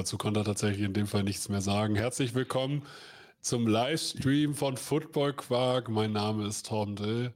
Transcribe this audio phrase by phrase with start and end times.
[0.00, 1.94] Dazu konnte er tatsächlich in dem Fall nichts mehr sagen.
[1.94, 2.86] Herzlich willkommen
[3.42, 5.90] zum Livestream von Football Quark.
[5.90, 7.34] Mein Name ist Tom Dill.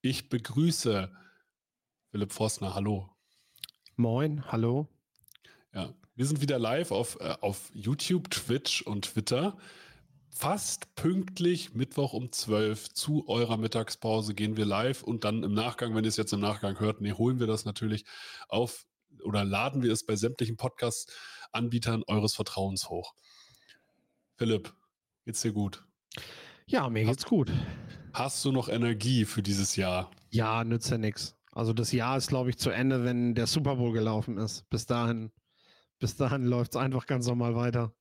[0.00, 1.10] Ich begrüße
[2.10, 2.74] Philipp Forstner.
[2.74, 3.10] Hallo.
[3.96, 4.88] Moin, hallo.
[5.74, 9.58] Ja, wir sind wieder live auf, äh, auf YouTube, Twitch und Twitter.
[10.30, 15.94] Fast pünktlich Mittwoch um 12 zu eurer Mittagspause gehen wir live und dann im Nachgang,
[15.94, 18.06] wenn ihr es jetzt im Nachgang hört, nee, holen wir das natürlich
[18.48, 18.86] auf
[19.22, 20.56] oder laden wir es bei sämtlichen
[21.54, 23.14] Podcast-Anbietern eures Vertrauens hoch.
[24.36, 24.74] Philipp,
[25.24, 25.84] geht's dir gut?
[26.66, 27.52] Ja, mir geht's gut.
[28.12, 30.10] Hast du noch Energie für dieses Jahr?
[30.30, 31.36] Ja, nützt ja nichts.
[31.52, 34.68] Also das Jahr ist, glaube ich, zu Ende, wenn der Super Bowl gelaufen ist.
[34.70, 35.30] Bis dahin,
[36.00, 37.92] bis dahin läuft es einfach ganz normal weiter.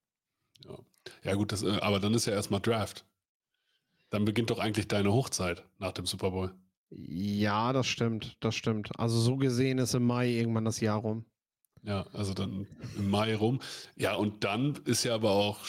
[0.65, 0.77] Ja,
[1.23, 3.05] ja gut, das, äh, aber dann ist ja erstmal Draft.
[4.09, 6.53] Dann beginnt doch eigentlich deine Hochzeit nach dem Super Bowl.
[6.89, 8.91] Ja, das stimmt, das stimmt.
[8.99, 11.25] Also so gesehen ist im Mai irgendwann das Jahr rum.
[11.83, 12.65] Ja, also dann
[12.97, 13.59] im Mai rum.
[13.95, 15.59] Ja, und dann ist ja aber auch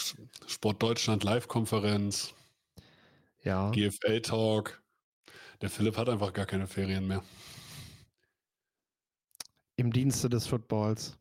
[0.47, 2.35] Sport Deutschland Live-Konferenz.
[3.43, 3.71] Ja.
[3.71, 4.81] GFL-Talk.
[5.61, 7.23] Der Philipp hat einfach gar keine Ferien mehr.
[9.77, 11.17] Im Dienste des Footballs.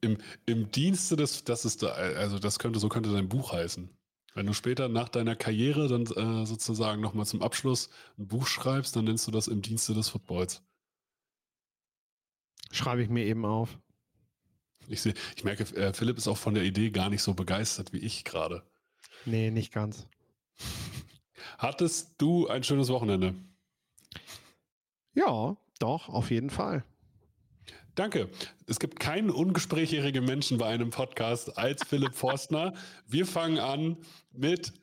[0.00, 3.88] Im, Im Dienste des, das ist da, also das könnte, so könnte dein Buch heißen.
[4.34, 8.96] Wenn du später nach deiner Karriere dann äh, sozusagen nochmal zum Abschluss ein Buch schreibst,
[8.96, 10.62] dann nennst du das im Dienste des Footballs.
[12.72, 13.78] Schreibe ich mir eben auf.
[14.88, 17.92] Ich, seh, ich merke, äh, Philipp ist auch von der Idee gar nicht so begeistert
[17.92, 18.62] wie ich gerade.
[19.24, 20.06] Nee, nicht ganz.
[21.58, 23.34] Hattest du ein schönes Wochenende?
[25.14, 26.84] Ja, doch, auf jeden Fall.
[27.94, 28.28] Danke.
[28.66, 32.74] Es gibt keinen ungesprächjährigen Menschen bei einem Podcast als Philipp Forstner.
[33.06, 33.96] Wir fangen an
[34.32, 34.74] mit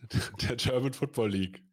[0.41, 1.63] der German Football League.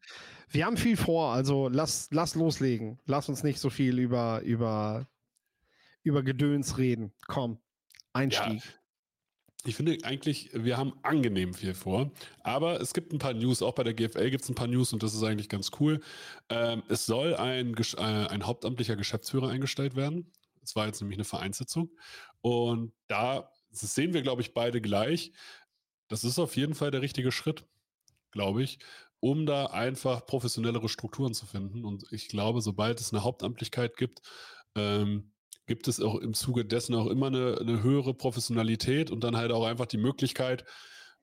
[0.51, 2.99] Wir haben viel vor, also lass, lass loslegen.
[3.07, 5.07] Lass uns nicht so viel über, über,
[6.03, 7.13] über Gedöns reden.
[7.27, 7.59] Komm,
[8.13, 8.65] Einstieg.
[8.65, 8.71] Ja,
[9.65, 12.11] ich finde eigentlich, wir haben angenehm viel vor,
[12.43, 14.93] aber es gibt ein paar News, auch bei der GFL gibt es ein paar News
[14.95, 16.01] und das ist eigentlich ganz cool.
[16.49, 20.33] Ähm, es soll ein, äh, ein hauptamtlicher Geschäftsführer eingestellt werden.
[20.63, 21.91] Es war jetzt nämlich eine Vereinssitzung
[22.41, 25.33] und da das sehen wir, glaube ich, beide gleich.
[26.09, 27.65] Das ist auf jeden Fall der richtige Schritt,
[28.33, 28.79] glaube ich,
[29.21, 31.85] um da einfach professionellere Strukturen zu finden.
[31.85, 34.23] Und ich glaube, sobald es eine Hauptamtlichkeit gibt,
[34.75, 35.33] ähm,
[35.71, 39.53] gibt es auch im Zuge dessen auch immer eine, eine höhere Professionalität und dann halt
[39.53, 40.65] auch einfach die Möglichkeit,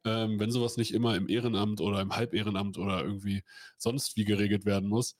[0.05, 3.43] ähm, wenn sowas nicht immer im Ehrenamt oder im Halbehrenamt oder irgendwie
[3.77, 5.17] sonst wie geregelt werden muss,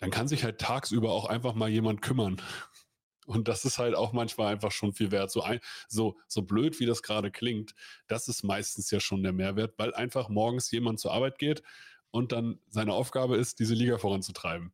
[0.00, 2.42] dann kann sich halt tagsüber auch einfach mal jemand kümmern.
[3.26, 5.30] Und das ist halt auch manchmal einfach schon viel wert.
[5.30, 7.72] So, ein, so, so blöd, wie das gerade klingt,
[8.08, 11.62] das ist meistens ja schon der Mehrwert, weil einfach morgens jemand zur Arbeit geht
[12.10, 14.72] und dann seine Aufgabe ist, diese Liga voranzutreiben.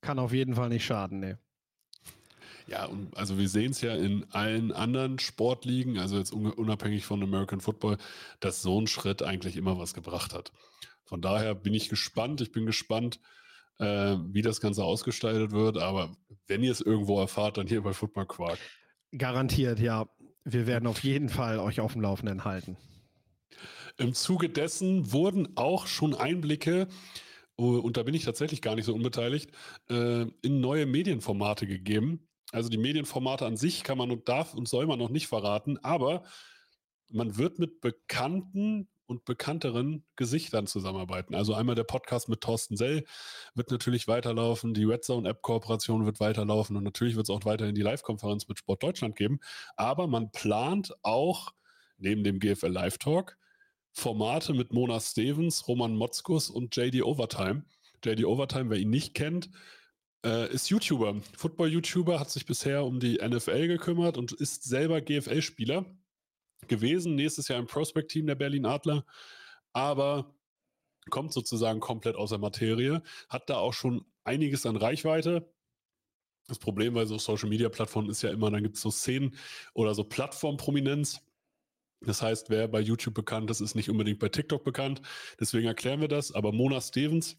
[0.00, 1.38] Kann auf jeden Fall nicht schaden, ne.
[2.66, 7.22] Ja, und also wir sehen es ja in allen anderen Sportligen, also jetzt unabhängig von
[7.22, 7.98] American Football,
[8.40, 10.52] dass so ein Schritt eigentlich immer was gebracht hat.
[11.04, 12.40] Von daher bin ich gespannt.
[12.40, 13.20] Ich bin gespannt,
[13.78, 15.76] äh, wie das Ganze ausgestaltet wird.
[15.78, 18.58] Aber wenn ihr es irgendwo erfahrt, dann hier bei Football Quark.
[19.16, 20.08] Garantiert, ja.
[20.44, 22.76] Wir werden auf jeden Fall euch auf dem Laufenden halten.
[23.98, 26.88] Im Zuge dessen wurden auch schon Einblicke
[27.56, 29.50] oh, und da bin ich tatsächlich gar nicht so unbeteiligt,
[29.90, 32.26] äh, in neue Medienformate gegeben.
[32.52, 35.78] Also die Medienformate an sich kann man und darf und soll man noch nicht verraten,
[35.78, 36.22] aber
[37.10, 41.34] man wird mit bekannten und bekannteren Gesichtern zusammenarbeiten.
[41.34, 43.04] Also einmal der Podcast mit Thorsten Sell
[43.54, 47.44] wird natürlich weiterlaufen, die Red Zone App Kooperation wird weiterlaufen und natürlich wird es auch
[47.44, 49.40] weiterhin die Live-Konferenz mit Sport Deutschland geben.
[49.76, 51.52] Aber man plant auch
[51.98, 53.36] neben dem GFL Live Talk
[53.92, 57.64] Formate mit Mona Stevens, Roman Motzkus und JD Overtime.
[58.04, 59.50] JD Overtime, wer ihn nicht kennt,
[60.24, 61.20] äh, ist YouTuber.
[61.36, 65.84] Football-YouTuber, hat sich bisher um die NFL gekümmert und ist selber GFL-Spieler
[66.68, 67.14] gewesen.
[67.14, 69.04] Nächstes Jahr im Prospect-Team der Berlin Adler.
[69.72, 70.34] Aber
[71.10, 75.52] kommt sozusagen komplett aus der Materie, hat da auch schon einiges an Reichweite.
[76.48, 79.36] Das Problem bei so Social-Media-Plattformen ist ja immer, dann gibt es so Szenen
[79.74, 81.20] oder so Plattformprominenz.
[82.00, 85.02] Das heißt, wer bei YouTube bekannt ist, ist nicht unbedingt bei TikTok bekannt.
[85.38, 86.32] Deswegen erklären wir das.
[86.32, 87.38] Aber Mona Stevens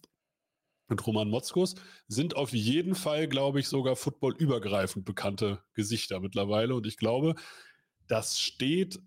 [0.87, 1.75] und Roman Motzkos
[2.07, 6.75] sind auf jeden Fall, glaube ich, sogar footballübergreifend bekannte Gesichter mittlerweile.
[6.75, 7.35] Und ich glaube,
[8.07, 8.99] das steht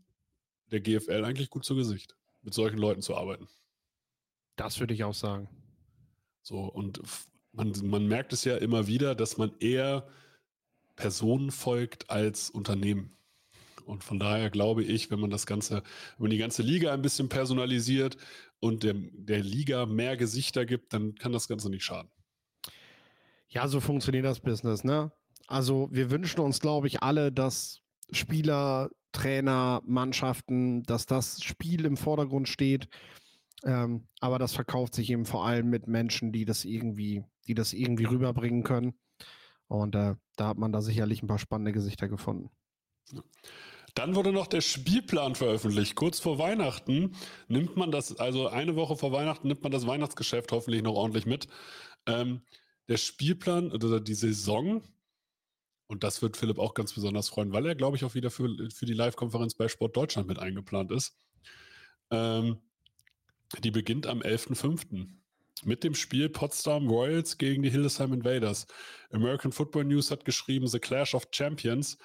[0.71, 3.49] der GFL eigentlich gut zu Gesicht, mit solchen Leuten zu arbeiten.
[4.57, 5.49] Das würde ich auch sagen.
[6.43, 7.01] So, und
[7.53, 10.09] man, man merkt es ja immer wieder, dass man eher
[10.95, 13.16] Personen folgt als Unternehmen.
[13.87, 15.77] Und von daher glaube ich, wenn man das Ganze,
[16.17, 18.17] wenn man die ganze Liga ein bisschen personalisiert
[18.61, 22.11] und dem, der Liga mehr Gesichter gibt, dann kann das Ganze nicht schaden.
[23.49, 25.13] Ja, so funktioniert das Business, ne?
[25.47, 27.81] Also wir wünschen uns, glaube ich, alle, dass
[28.11, 32.89] Spieler Trainer, Mannschaften, dass das Spiel im Vordergrund steht.
[33.65, 37.73] Ähm, aber das verkauft sich eben vor allem mit Menschen, die das irgendwie, die das
[37.73, 38.99] irgendwie rüberbringen können.
[39.69, 42.51] Und äh, da hat man da sicherlich ein paar spannende Gesichter gefunden.
[43.97, 45.95] Dann wurde noch der Spielplan veröffentlicht.
[45.95, 47.17] Kurz vor Weihnachten
[47.49, 51.25] nimmt man das, also eine Woche vor Weihnachten nimmt man das Weihnachtsgeschäft hoffentlich noch ordentlich
[51.25, 51.49] mit.
[52.05, 52.43] Ähm,
[52.89, 54.83] der Spielplan oder die Saison,
[55.87, 58.69] und das wird Philipp auch ganz besonders freuen, weil er, glaube ich, auch wieder für,
[58.71, 61.17] für die Live-Konferenz bei Sport Deutschland mit eingeplant ist.
[62.11, 62.59] Ähm,
[63.65, 65.09] die beginnt am 11.05.
[65.65, 68.67] mit dem Spiel Potsdam Royals gegen die Hildesheim Invaders.
[69.11, 71.97] American Football News hat geschrieben, The Clash of Champions.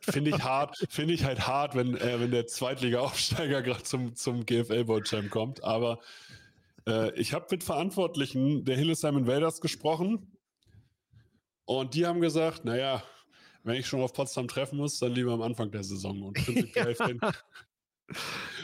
[0.00, 4.46] Finde ich hart, finde ich halt hart, wenn, äh, wenn der Zweitliga-Aufsteiger gerade zum, zum
[4.46, 5.64] GFL World Champ kommt.
[5.64, 6.00] Aber
[6.86, 10.36] äh, ich habe mit Verantwortlichen der Hillesheim Invaders gesprochen
[11.64, 13.02] und die haben gesagt, naja,
[13.62, 16.22] wenn ich schon auf Potsdam treffen muss, dann lieber am Anfang der Saison.
[16.22, 17.32] Und prinzipiell finde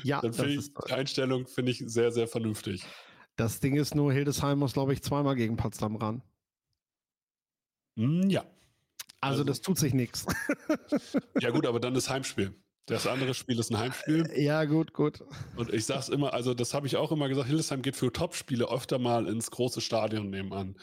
[0.03, 2.85] ja, dann finde ich die Einstellung finde ich sehr, sehr vernünftig.
[3.37, 6.23] Das Ding ist nur, Hildesheim muss, glaube ich, zweimal gegen Potsdam ran.
[7.97, 8.45] Mm, ja.
[9.21, 10.27] Also, also das tut sich nichts.
[11.41, 12.55] Ja gut, aber dann das Heimspiel.
[12.87, 14.27] Das andere Spiel ist ein Heimspiel.
[14.31, 15.23] Äh, ja, gut, gut.
[15.57, 18.13] Und ich sage es immer, also das habe ich auch immer gesagt, Hildesheim geht für
[18.13, 20.77] Topspiele öfter mal ins große Stadion nebenan.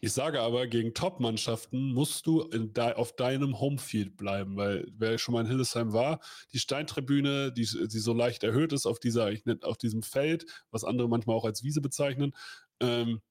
[0.00, 5.32] Ich sage aber, gegen Top-Mannschaften musst du de auf deinem Homefield bleiben, weil wer schon
[5.32, 6.20] mal in Hildesheim war,
[6.52, 10.44] die Steintribüne, die, die so leicht erhöht ist auf, dieser, ich nenn, auf diesem Feld,
[10.70, 12.34] was andere manchmal auch als Wiese bezeichnen,
[12.80, 13.22] ähm,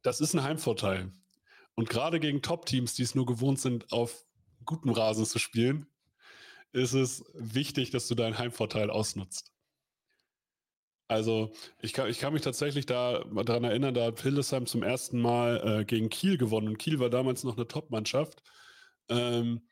[0.00, 1.12] das ist ein Heimvorteil.
[1.74, 4.24] Und gerade gegen Top-Teams, die es nur gewohnt sind, auf
[4.64, 5.86] gutem Rasen zu spielen,
[6.72, 9.52] ist es wichtig, dass du deinen Heimvorteil ausnutzt.
[11.06, 15.20] Also ich kann, ich kann mich tatsächlich da daran erinnern, da hat Hildesheim zum ersten
[15.20, 16.68] Mal äh, gegen Kiel gewonnen.
[16.68, 18.42] Und Kiel war damals noch eine Top-Mannschaft.
[19.08, 19.62] Ähm,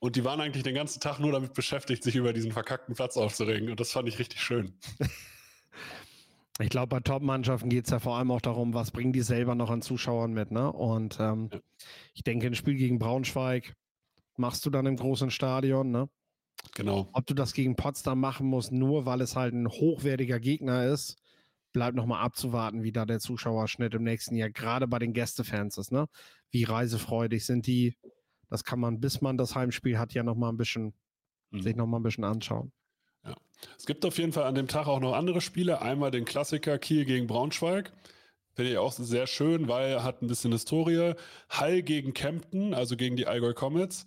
[0.00, 3.16] und die waren eigentlich den ganzen Tag nur damit beschäftigt, sich über diesen verkackten Platz
[3.16, 3.70] aufzuregen.
[3.70, 4.78] Und das fand ich richtig schön.
[6.60, 9.54] Ich glaube, bei Top-Mannschaften geht es ja vor allem auch darum, was bringen die selber
[9.54, 10.50] noch an Zuschauern mit.
[10.50, 10.70] Ne?
[10.70, 11.60] Und ähm, ja.
[12.12, 13.74] ich denke, ein Spiel gegen Braunschweig
[14.36, 15.90] machst du dann im großen Stadion.
[15.90, 16.10] Ne?
[16.74, 17.08] Genau.
[17.14, 21.16] Ob du das gegen Potsdam machen musst, nur weil es halt ein hochwertiger Gegner ist,
[21.72, 25.92] bleibt nochmal abzuwarten, wie da der Zuschauerschnitt im nächsten Jahr gerade bei den Gästefans ist.
[25.92, 26.08] Ne?
[26.50, 27.96] Wie reisefreudig sind die?
[28.50, 30.92] Das kann man, bis man das Heimspiel hat, ja nochmal ein bisschen,
[31.52, 31.62] mhm.
[31.62, 32.72] sich nochmal ein bisschen anschauen.
[33.78, 35.82] Es gibt auf jeden Fall an dem Tag auch noch andere Spiele.
[35.82, 37.92] Einmal den Klassiker Kiel gegen Braunschweig.
[38.54, 41.14] Finde ich auch sehr schön, weil er hat ein bisschen Historie.
[41.48, 44.06] Hall gegen Kempten, also gegen die Allgäu Comets.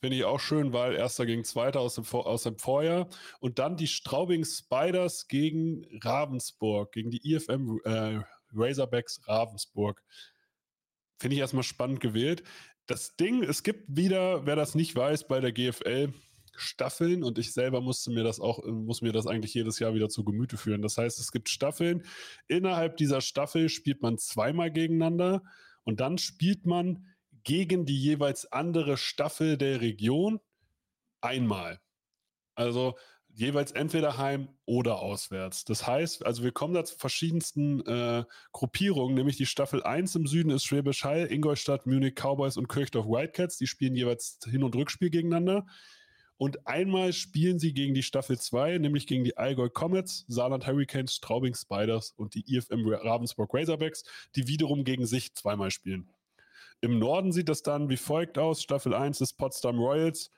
[0.00, 3.08] Finde ich auch schön, weil erster gegen zweiter aus dem, aus dem Vorjahr.
[3.40, 8.20] Und dann die Straubing Spiders gegen Ravensburg, gegen die IFM äh,
[8.52, 10.02] Razorbacks Ravensburg.
[11.18, 12.42] Finde ich erstmal spannend gewählt.
[12.86, 16.12] Das Ding, es gibt wieder, wer das nicht weiß, bei der GFL
[16.56, 20.08] Staffeln und ich selber musste mir das auch, muss mir das eigentlich jedes Jahr wieder
[20.08, 20.82] zu Gemüte führen.
[20.82, 22.04] Das heißt, es gibt Staffeln.
[22.48, 25.42] Innerhalb dieser Staffel spielt man zweimal gegeneinander
[25.84, 27.06] und dann spielt man
[27.44, 30.40] gegen die jeweils andere Staffel der Region
[31.20, 31.80] einmal.
[32.54, 32.96] Also
[33.36, 35.64] jeweils entweder heim oder auswärts.
[35.64, 40.26] Das heißt, also wir kommen da zu verschiedensten äh, Gruppierungen, nämlich die Staffel 1 im
[40.26, 43.58] Süden ist Schwäbisch Hall, Ingolstadt, Munich Cowboys und Kirchdorf Wildcats.
[43.58, 45.66] Die spielen jeweils Hin- und Rückspiel gegeneinander.
[46.38, 51.14] Und einmal spielen sie gegen die Staffel 2, nämlich gegen die Allgäu Comets, Saarland Hurricanes,
[51.14, 56.10] Straubing Spiders und die IFM Ravensburg Razorbacks, die wiederum gegen sich zweimal spielen.
[56.82, 58.62] Im Norden sieht das dann wie folgt aus.
[58.62, 60.30] Staffel 1 ist Potsdam Royals,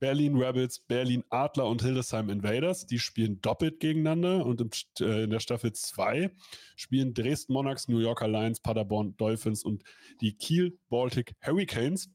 [0.00, 2.86] Berlin Rebels, Berlin Adler und Hildesheim Invaders.
[2.86, 4.46] Die spielen doppelt gegeneinander.
[4.46, 6.30] Und äh, in der Staffel 2
[6.76, 9.82] spielen Dresden Monarchs, New Yorker Lions, Paderborn Dolphins und
[10.20, 12.10] die Kiel Baltic Hurricanes.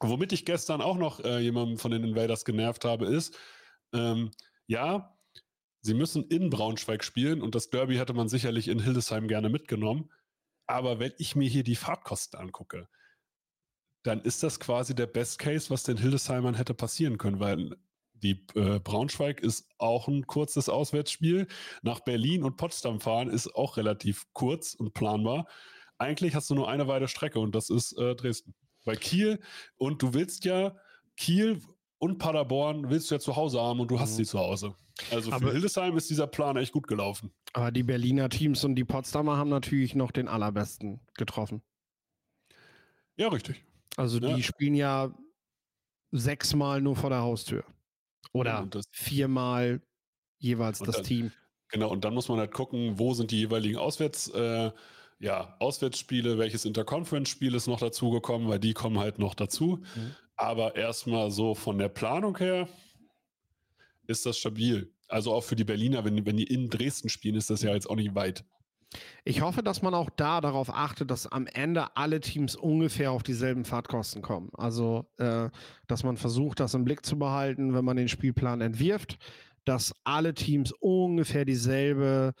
[0.00, 3.36] Womit ich gestern auch noch äh, jemanden von den Invaders genervt habe, ist,
[3.92, 4.30] ähm,
[4.66, 5.16] ja,
[5.80, 10.10] sie müssen in Braunschweig spielen und das Derby hätte man sicherlich in Hildesheim gerne mitgenommen.
[10.66, 12.88] Aber wenn ich mir hier die Fahrtkosten angucke,
[14.04, 17.76] dann ist das quasi der Best Case, was den Hildesheimern hätte passieren können, weil
[18.12, 21.46] die äh, Braunschweig ist auch ein kurzes Auswärtsspiel.
[21.82, 25.46] Nach Berlin und Potsdam fahren ist auch relativ kurz und planbar.
[25.98, 28.54] Eigentlich hast du nur eine weite Strecke und das ist äh, Dresden.
[28.88, 29.38] Bei Kiel
[29.76, 30.74] und du willst ja
[31.18, 31.60] Kiel
[31.98, 34.16] und Paderborn willst du ja zu Hause haben und du hast mhm.
[34.16, 34.74] sie zu Hause.
[35.10, 37.30] Also für aber, Hildesheim ist dieser Plan echt gut gelaufen.
[37.52, 41.60] Aber die Berliner Teams und die Potsdamer haben natürlich noch den allerbesten getroffen.
[43.16, 43.62] Ja, richtig.
[43.98, 44.42] Also die ja.
[44.42, 45.14] spielen ja
[46.10, 47.64] sechsmal nur vor der Haustür.
[48.32, 49.82] Oder ja, viermal
[50.38, 51.32] jeweils das dann, Team.
[51.68, 54.70] Genau, und dann muss man halt gucken, wo sind die jeweiligen Auswärts, äh,
[55.18, 59.78] ja, Auswärtsspiele, welches Interconference-Spiel ist noch dazugekommen, weil die kommen halt noch dazu.
[59.94, 60.14] Mhm.
[60.36, 62.68] Aber erstmal so von der Planung her
[64.06, 64.92] ist das stabil.
[65.08, 67.90] Also auch für die Berliner, wenn, wenn die in Dresden spielen, ist das ja jetzt
[67.90, 68.44] auch nicht weit.
[69.24, 73.22] Ich hoffe, dass man auch da darauf achtet, dass am Ende alle Teams ungefähr auf
[73.22, 74.50] dieselben Fahrtkosten kommen.
[74.54, 75.50] Also, äh,
[75.86, 79.18] dass man versucht, das im Blick zu behalten, wenn man den Spielplan entwirft,
[79.64, 82.32] dass alle Teams ungefähr dieselbe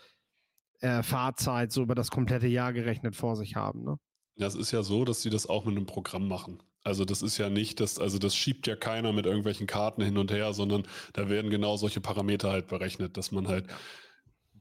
[0.80, 3.84] äh, Fahrzeit so über das komplette Jahr gerechnet vor sich haben.
[3.84, 3.96] Ne?
[4.36, 6.62] Das ist ja so, dass sie das auch mit einem Programm machen.
[6.84, 10.16] Also das ist ja nicht, das, also das schiebt ja keiner mit irgendwelchen Karten hin
[10.16, 13.66] und her, sondern da werden genau solche Parameter halt berechnet, dass man halt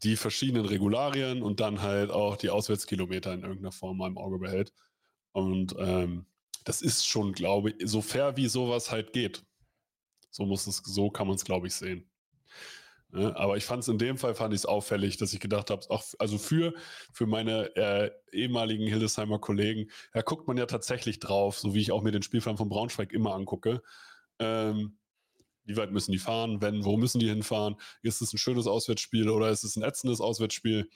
[0.03, 4.39] die verschiedenen Regularien und dann halt auch die Auswärtskilometer in irgendeiner Form mal im Auge
[4.39, 4.73] behält.
[5.31, 6.25] Und ähm,
[6.63, 9.43] das ist schon, glaube ich, so fair wie sowas halt geht.
[10.29, 12.09] So muss es, so kann man es, glaube ich, sehen.
[13.09, 13.35] Ne?
[13.35, 15.89] Aber ich fand es in dem Fall fand ich es auffällig, dass ich gedacht habe,
[15.89, 16.73] auch also für,
[17.11, 21.91] für meine äh, ehemaligen Hildesheimer Kollegen, da guckt man ja tatsächlich drauf, so wie ich
[21.91, 23.81] auch mir den Spielplan von Braunschweig immer angucke.
[24.39, 24.97] Ähm,
[25.63, 26.61] wie weit müssen die fahren?
[26.61, 27.75] Wenn, wo müssen die hinfahren?
[28.01, 30.89] Ist es ein schönes Auswärtsspiel oder ist es ein ätzendes Auswärtsspiel?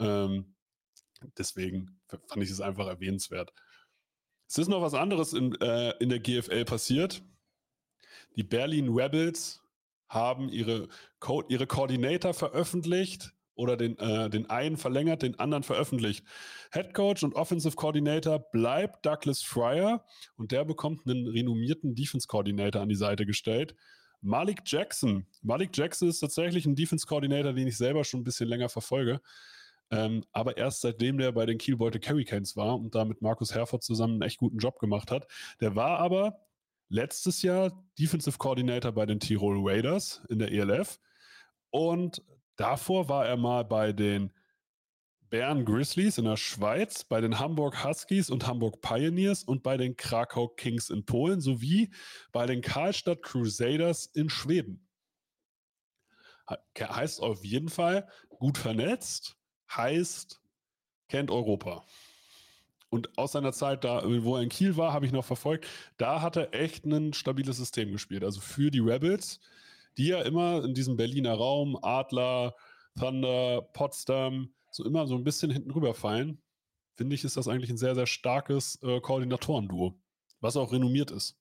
[0.00, 0.56] Ähm,
[1.38, 3.52] deswegen fand ich es einfach erwähnenswert.
[4.48, 7.22] Es ist noch was anderes in, äh, in der GFL passiert.
[8.36, 9.63] Die Berlin Rebels
[10.14, 10.88] haben ihre,
[11.20, 16.24] Code, ihre Coordinator veröffentlicht oder den, äh, den einen verlängert, den anderen veröffentlicht.
[16.72, 20.04] Head Coach und Offensive Coordinator bleibt Douglas Fryer
[20.36, 23.74] und der bekommt einen renommierten Defense Coordinator an die Seite gestellt.
[24.20, 25.26] Malik Jackson.
[25.42, 29.20] Malik Jackson ist tatsächlich ein Defense Coordinator, den ich selber schon ein bisschen länger verfolge.
[29.90, 33.82] Ähm, aber erst seitdem der bei den Kielbeute Hurricanes war und da mit Markus Herford
[33.82, 35.26] zusammen einen echt guten Job gemacht hat.
[35.60, 36.40] Der war aber
[36.94, 41.00] letztes Jahr Defensive Coordinator bei den Tirol Raiders in der ELF.
[41.70, 42.22] Und
[42.54, 44.32] davor war er mal bei den
[45.28, 49.96] Bern Grizzlies in der Schweiz, bei den Hamburg Huskies und Hamburg Pioneers und bei den
[49.96, 51.92] Krakau Kings in Polen sowie
[52.30, 54.88] bei den Karlstadt Crusaders in Schweden.
[56.78, 59.36] Heißt auf jeden Fall gut vernetzt,
[59.68, 60.40] heißt
[61.08, 61.84] kennt Europa.
[62.94, 66.22] Und aus seiner Zeit da, wo er in Kiel war, habe ich noch verfolgt, da
[66.22, 68.22] hat er echt ein stabiles System gespielt.
[68.22, 69.40] Also für die Rebels,
[69.98, 72.54] die ja immer in diesem Berliner Raum, Adler,
[72.96, 76.40] Thunder, Potsdam, so immer so ein bisschen hinten rüberfallen,
[76.94, 80.00] finde ich, ist das eigentlich ein sehr, sehr starkes äh, Koordinatorenduo,
[80.38, 81.36] was auch renommiert ist.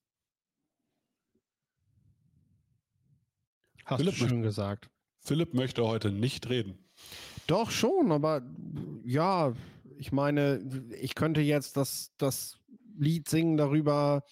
[3.86, 4.90] Hast Philipp du schön gesagt.
[5.20, 6.84] Philipp möchte heute nicht reden.
[7.46, 8.42] Doch schon, aber
[9.06, 9.54] ja,
[9.98, 10.62] ich meine,
[11.00, 12.60] ich könnte jetzt das, das
[12.98, 14.24] Lied singen darüber,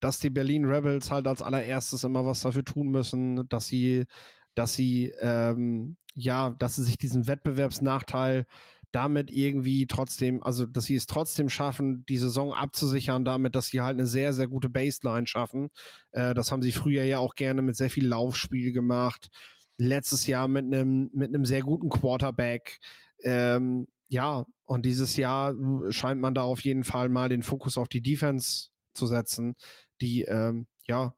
[0.00, 4.06] dass die Berlin Rebels halt als allererstes immer was dafür tun müssen, dass sie,
[4.54, 8.46] dass sie, ähm, ja, dass sie sich diesen Wettbewerbsnachteil
[8.92, 13.80] damit irgendwie trotzdem, also dass sie es trotzdem schaffen, die Saison abzusichern, damit, dass sie
[13.80, 15.70] halt eine sehr, sehr gute Baseline schaffen.
[16.12, 19.28] Äh, das haben sie früher ja auch gerne mit sehr viel Laufspiel gemacht.
[19.76, 22.78] Letztes Jahr mit einem mit einem sehr guten Quarterback.
[23.22, 27.78] Ähm, ja, und dieses Jahr hm, scheint man da auf jeden Fall mal den Fokus
[27.78, 29.54] auf die Defense zu setzen,
[30.00, 31.14] die ähm, ja,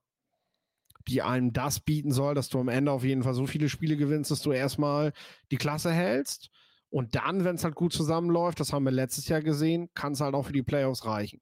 [1.09, 3.97] die einem das bieten soll, dass du am Ende auf jeden Fall so viele Spiele
[3.97, 5.13] gewinnst, dass du erstmal
[5.51, 6.51] die Klasse hältst.
[6.91, 10.21] Und dann, wenn es halt gut zusammenläuft, das haben wir letztes Jahr gesehen, kann es
[10.21, 11.41] halt auch für die Playoffs reichen.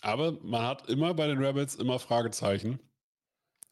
[0.00, 2.80] Aber man hat immer bei den Rebels immer Fragezeichen.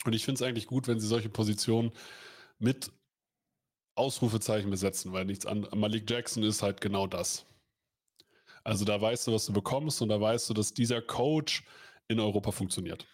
[0.05, 1.91] Und ich finde es eigentlich gut, wenn sie solche Positionen
[2.59, 2.93] mit
[3.99, 7.45] Ausrufezeichen besetzen, weil nichts an Malik Jackson ist halt genau das.
[8.65, 11.65] Also da weißt du, was du bekommst und da weißt du, dass dieser Coach
[12.07, 13.07] in Europa funktioniert.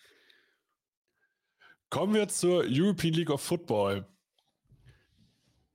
[1.91, 4.07] Kommen wir zur European League of Football.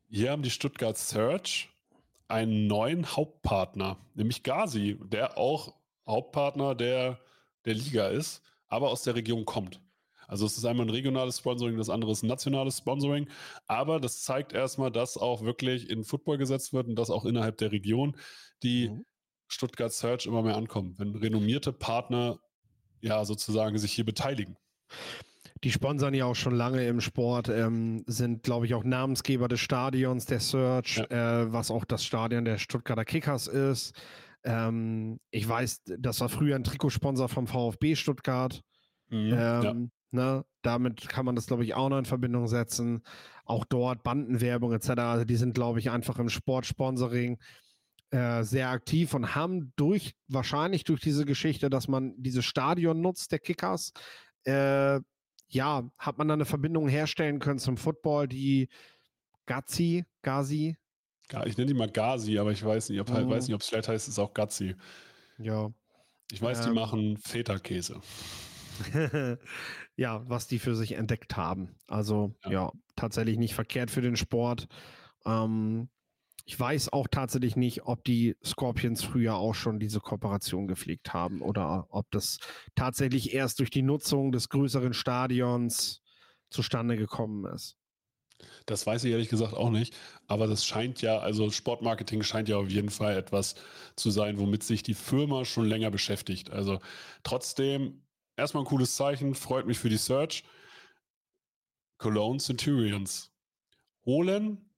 [0.09, 1.69] Hier haben die Stuttgart Search
[2.27, 5.73] einen neuen Hauptpartner, nämlich Gazi, der auch
[6.07, 7.19] Hauptpartner der,
[7.65, 9.79] der Liga ist, aber aus der Region kommt.
[10.29, 13.27] Also es ist einmal ein regionales Sponsoring, das andere ist ein nationales Sponsoring.
[13.67, 17.57] Aber das zeigt erstmal, dass auch wirklich in Football gesetzt wird und dass auch innerhalb
[17.57, 18.15] der Region
[18.61, 19.05] die mhm.
[19.47, 22.39] Stuttgart Search immer mehr ankommen, wenn renommierte Partner
[23.01, 24.55] ja sozusagen sich hier beteiligen.
[25.63, 29.59] Die sponsern ja auch schon lange im Sport, ähm, sind, glaube ich, auch Namensgeber des
[29.59, 31.41] Stadions, der Search, ja.
[31.41, 33.93] äh, was auch das Stadion der Stuttgarter Kickers ist.
[34.43, 38.61] Ähm, ich weiß, das war früher ein Trikotsponsor vom VfB Stuttgart.
[39.09, 39.91] Mhm, ähm.
[40.11, 40.45] Ne?
[40.61, 43.03] Damit kann man das, glaube ich, auch noch in Verbindung setzen.
[43.45, 44.89] Auch dort Bandenwerbung etc.
[44.89, 47.39] Also die sind, glaube ich, einfach im Sportsponsoring
[48.11, 53.31] äh, sehr aktiv und haben durch, wahrscheinlich durch diese Geschichte, dass man dieses Stadion nutzt,
[53.31, 53.93] der Kickers,
[54.45, 54.99] äh,
[55.47, 58.69] ja, hat man dann eine Verbindung herstellen können zum Football, die
[59.45, 60.77] Gazi, Gazi,
[61.45, 63.29] Ich nenne die mal Gazi, aber ich weiß nicht, ob mhm.
[63.29, 64.75] weiß nicht, ob es vielleicht heißt, es ist auch Gazi.
[65.37, 65.71] Ja.
[66.31, 68.01] Ich weiß, ähm, die machen Feta-Käse.
[69.95, 71.75] ja, was die für sich entdeckt haben.
[71.87, 74.67] Also ja, ja tatsächlich nicht verkehrt für den Sport.
[75.25, 75.89] Ähm,
[76.45, 81.41] ich weiß auch tatsächlich nicht, ob die Scorpions früher auch schon diese Kooperation gepflegt haben
[81.41, 82.39] oder ob das
[82.73, 86.01] tatsächlich erst durch die Nutzung des größeren Stadions
[86.49, 87.77] zustande gekommen ist.
[88.65, 89.95] Das weiß ich ehrlich gesagt auch nicht,
[90.27, 93.55] aber das scheint ja, also Sportmarketing scheint ja auf jeden Fall etwas
[93.95, 96.49] zu sein, womit sich die Firma schon länger beschäftigt.
[96.49, 96.79] Also
[97.23, 98.01] trotzdem
[98.39, 100.43] erstmal ein cooles Zeichen, freut mich für die Search.
[101.97, 103.31] Cologne Centurions
[104.05, 104.69] holen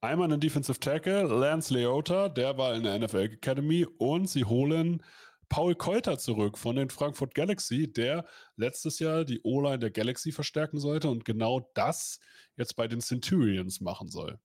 [0.00, 5.02] einmal einen Defensive Tackle, Lance Leota, der war in der NFL Academy und sie holen
[5.48, 10.78] Paul Keuter zurück von den Frankfurt Galaxy, der letztes Jahr die O-Line der Galaxy verstärken
[10.78, 12.20] sollte und genau das
[12.56, 14.38] jetzt bei den Centurions machen soll.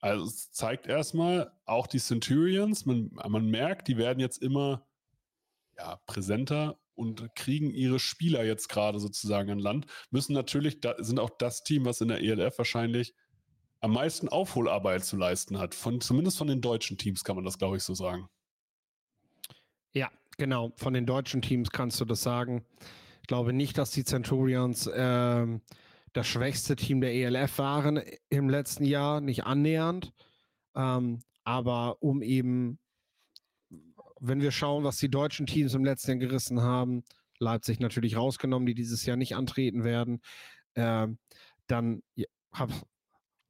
[0.00, 4.86] Also es zeigt erstmal auch die Centurions, man, man merkt, die werden jetzt immer
[5.76, 11.18] ja, präsenter und kriegen ihre Spieler jetzt gerade sozusagen an Land, müssen natürlich, da sind
[11.18, 13.14] auch das Team, was in der ELF wahrscheinlich
[13.80, 15.74] am meisten Aufholarbeit zu leisten hat.
[15.74, 18.28] Von, zumindest von den deutschen Teams kann man das, glaube ich, so sagen.
[19.94, 20.72] Ja, genau.
[20.76, 22.66] Von den deutschen Teams kannst du das sagen.
[23.22, 25.46] Ich glaube nicht, dass die Centurions äh,
[26.12, 30.12] das schwächste Team der ELF waren im letzten Jahr, nicht annähernd.
[30.74, 32.78] Ähm, aber um eben,
[34.20, 37.02] wenn wir schauen, was die deutschen Teams im letzten Jahr gerissen haben,
[37.38, 40.20] Leipzig natürlich rausgenommen, die dieses Jahr nicht antreten werden,
[40.74, 41.08] äh,
[41.66, 42.02] dann
[42.52, 42.70] hab,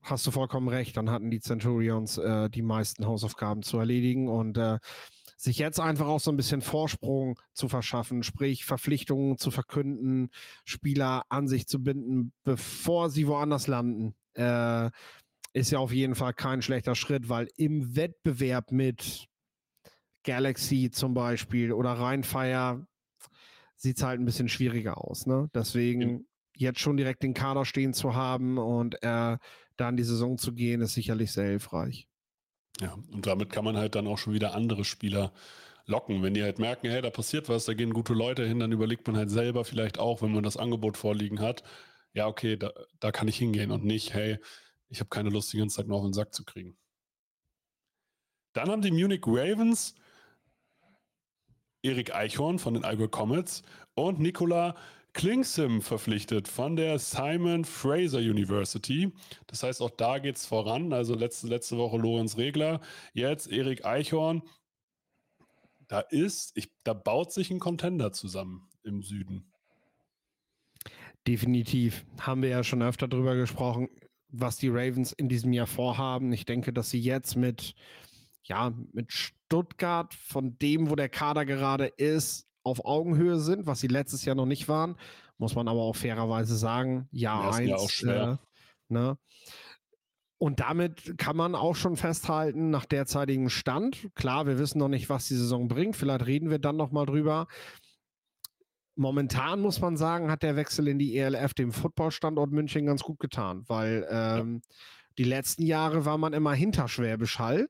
[0.02, 0.96] hast du vollkommen recht.
[0.96, 4.78] Dann hatten die Centurions äh, die meisten Hausaufgaben zu erledigen und äh,
[5.36, 10.30] sich jetzt einfach auch so ein bisschen Vorsprung zu verschaffen, sprich Verpflichtungen zu verkünden,
[10.64, 14.90] Spieler an sich zu binden, bevor sie woanders landen, äh,
[15.52, 19.29] ist ja auf jeden Fall kein schlechter Schritt, weil im Wettbewerb mit
[20.24, 22.86] Galaxy zum Beispiel oder Rheinfire
[23.76, 25.26] sieht es halt ein bisschen schwieriger aus.
[25.26, 25.48] Ne?
[25.54, 29.38] Deswegen jetzt schon direkt den Kader stehen zu haben und äh,
[29.76, 32.06] da in die Saison zu gehen, ist sicherlich sehr hilfreich.
[32.80, 35.32] Ja, und damit kann man halt dann auch schon wieder andere Spieler
[35.86, 36.22] locken.
[36.22, 39.06] Wenn die halt merken, hey, da passiert was, da gehen gute Leute hin, dann überlegt
[39.06, 41.62] man halt selber vielleicht auch, wenn man das Angebot vorliegen hat,
[42.12, 44.38] ja, okay, da, da kann ich hingehen und nicht, hey,
[44.88, 46.76] ich habe keine Lust, die ganze Zeit nur auf den Sack zu kriegen.
[48.52, 49.94] Dann haben die Munich Ravens
[51.82, 53.62] Erik Eichhorn von den Allgäu Comets
[53.94, 54.74] und Nikola
[55.12, 59.12] Klingsim verpflichtet von der Simon Fraser University.
[59.46, 60.92] Das heißt, auch da geht es voran.
[60.92, 62.80] Also letzte, letzte Woche Lorenz Regler,
[63.12, 64.42] jetzt Erik Eichhorn.
[65.88, 69.52] Da ist, ich, da baut sich ein Contender zusammen im Süden.
[71.26, 72.04] Definitiv.
[72.20, 73.88] Haben wir ja schon öfter drüber gesprochen,
[74.28, 76.32] was die Ravens in diesem Jahr vorhaben.
[76.32, 77.74] Ich denke, dass sie jetzt mit,
[78.44, 83.88] ja, mit Stuttgart, von dem, wo der Kader gerade ist, auf Augenhöhe sind, was sie
[83.88, 84.96] letztes Jahr noch nicht waren.
[85.38, 87.08] Muss man aber auch fairerweise sagen.
[87.12, 87.68] Jahr eins.
[87.68, 88.38] Ja auch schwer.
[88.90, 89.18] Äh, ne?
[90.42, 95.10] Und damit kann man auch schon festhalten, nach derzeitigem Stand, klar, wir wissen noch nicht,
[95.10, 97.46] was die Saison bringt, vielleicht reden wir dann nochmal drüber.
[98.96, 103.18] Momentan muss man sagen, hat der Wechsel in die ELF dem Footballstandort München ganz gut
[103.18, 104.62] getan, weil ähm,
[105.18, 107.68] die letzten Jahre war man immer hinter Schwäbisch Hall.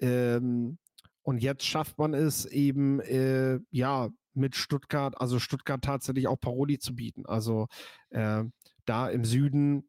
[0.00, 0.78] Ähm,
[1.22, 6.78] und jetzt schafft man es eben, äh, ja, mit Stuttgart, also Stuttgart tatsächlich auch Paroli
[6.78, 7.26] zu bieten.
[7.26, 7.68] Also
[8.10, 8.44] äh,
[8.84, 9.88] da im Süden,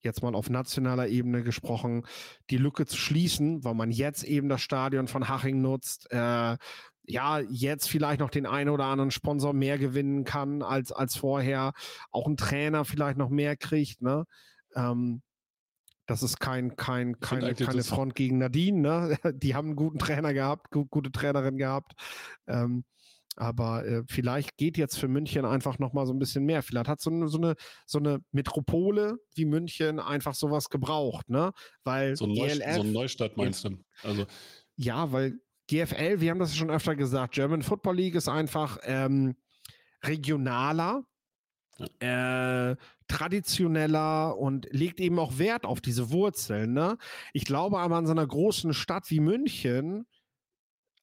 [0.00, 2.06] jetzt mal auf nationaler Ebene gesprochen,
[2.50, 6.10] die Lücke zu schließen, weil man jetzt eben das Stadion von Haching nutzt.
[6.10, 6.56] Äh,
[7.04, 11.72] ja, jetzt vielleicht noch den einen oder anderen Sponsor mehr gewinnen kann als, als vorher.
[12.10, 14.24] Auch ein Trainer vielleicht noch mehr kriegt, ne?
[14.74, 15.22] Ähm,
[16.06, 18.80] das ist kein, kein, keine, keine Front gegen Nadine.
[18.80, 19.18] Ne?
[19.34, 21.92] Die haben einen guten Trainer gehabt, gut, gute Trainerin gehabt.
[22.46, 22.84] Ähm,
[23.36, 26.62] aber äh, vielleicht geht jetzt für München einfach nochmal so ein bisschen mehr.
[26.62, 27.54] Vielleicht hat so eine, so eine,
[27.86, 31.52] so eine Metropole wie München einfach sowas gebraucht, ne?
[31.82, 33.78] Weil so, Neu GLF, so eine Neustadt meinst du?
[34.02, 34.26] Also.
[34.76, 39.34] Ja, weil GFL, wir haben das schon öfter gesagt, German Football League ist einfach ähm,
[40.04, 41.04] regionaler,
[42.00, 42.76] äh,
[43.12, 46.72] traditioneller und legt eben auch Wert auf diese Wurzeln.
[46.72, 46.96] Ne?
[47.34, 50.06] Ich glaube aber an so einer großen Stadt wie München,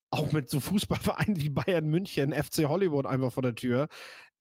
[0.09, 3.87] auch mit so Fußballvereinen wie Bayern München, FC Hollywood einfach vor der Tür,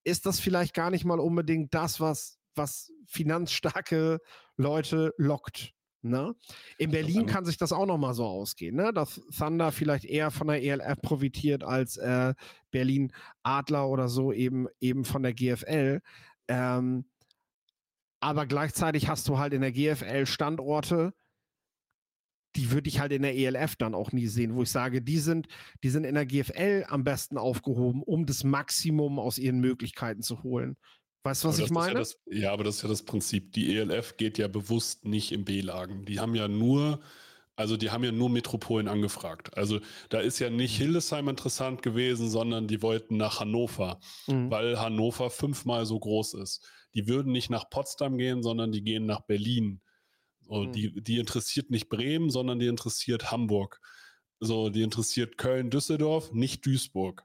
[0.03, 4.21] ist das vielleicht gar nicht mal unbedingt das, was, was finanzstarke
[4.57, 5.75] Leute lockt.
[6.01, 6.35] Ne?
[6.79, 8.95] In Berlin kann sich das auch nochmal so ausgehen, ne?
[8.95, 12.33] dass Thunder vielleicht eher von der ELF profitiert als äh,
[12.71, 16.01] Berlin Adler oder so eben, eben von der GFL.
[16.47, 17.05] Ähm,
[18.21, 21.13] aber gleichzeitig hast du halt in der GFL Standorte,
[22.57, 25.19] die würde ich halt in der ELF dann auch nie sehen, wo ich sage, die
[25.19, 25.47] sind,
[25.83, 30.43] die sind in der GFL am besten aufgehoben, um das Maximum aus ihren Möglichkeiten zu
[30.43, 30.77] holen.
[31.25, 31.93] Weißt du, was ich meine?
[31.93, 33.53] Ja, das, ja, aber das ist ja das Prinzip.
[33.53, 36.05] Die ELF geht ja bewusst nicht in B-Lagen.
[36.05, 37.01] Die haben ja nur,
[37.55, 39.57] also die haben ja nur Metropolen angefragt.
[39.57, 40.85] Also da ist ja nicht mhm.
[40.85, 44.51] Hildesheim interessant gewesen, sondern die wollten nach Hannover, mhm.
[44.51, 46.67] weil Hannover fünfmal so groß ist.
[46.95, 49.81] Die würden nicht nach Potsdam gehen, sondern die gehen nach Berlin
[50.49, 50.73] so, mhm.
[50.73, 53.81] die, die interessiert nicht Bremen, sondern die interessiert Hamburg.
[54.41, 57.25] So, die interessiert Köln, Düsseldorf, nicht Duisburg.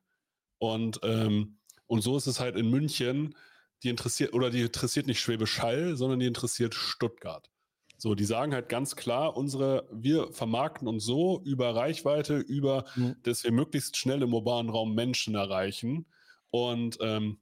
[0.58, 3.36] Und, ähm, und so ist es halt in München,
[3.84, 7.50] die interessiert, oder die interessiert nicht Schwäbisch Hall, sondern die interessiert Stuttgart.
[7.98, 13.16] So, die sagen halt ganz klar, unsere, wir vermarkten uns so über Reichweite, über, mhm.
[13.24, 16.08] dass wir möglichst schnell im urbanen Raum Menschen erreichen.
[16.50, 17.40] Und ähm,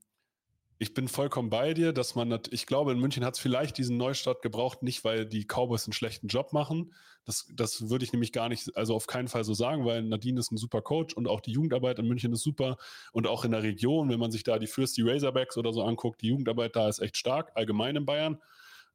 [0.82, 3.98] ich bin vollkommen bei dir, dass man, ich glaube, in München hat es vielleicht diesen
[3.98, 6.92] Neustart gebraucht, nicht weil die Cowboys einen schlechten Job machen.
[7.24, 10.40] Das, das würde ich nämlich gar nicht, also auf keinen Fall so sagen, weil Nadine
[10.40, 12.78] ist ein super Coach und auch die Jugendarbeit in München ist super
[13.12, 16.24] und auch in der Region, wenn man sich da die Fürsti Razorbacks oder so anguckt,
[16.24, 18.42] die Jugendarbeit da ist echt stark, allgemein in Bayern.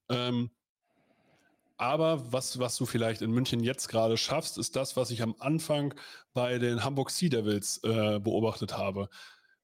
[0.08, 0.50] Ähm,
[1.76, 5.36] aber was, was du vielleicht in München jetzt gerade schaffst, ist das, was ich am
[5.38, 5.94] Anfang
[6.34, 9.08] bei den Hamburg Sea Devils äh, beobachtet habe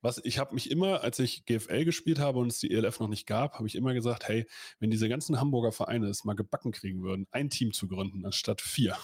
[0.03, 3.09] was ich habe mich immer, als ich GFL gespielt habe und es die ELF noch
[3.09, 4.47] nicht gab, habe ich immer gesagt, hey,
[4.81, 8.61] wenn diese ganzen Hamburger Vereine es mal gebacken kriegen würden, ein Team zu gründen, anstatt
[8.61, 8.97] vier.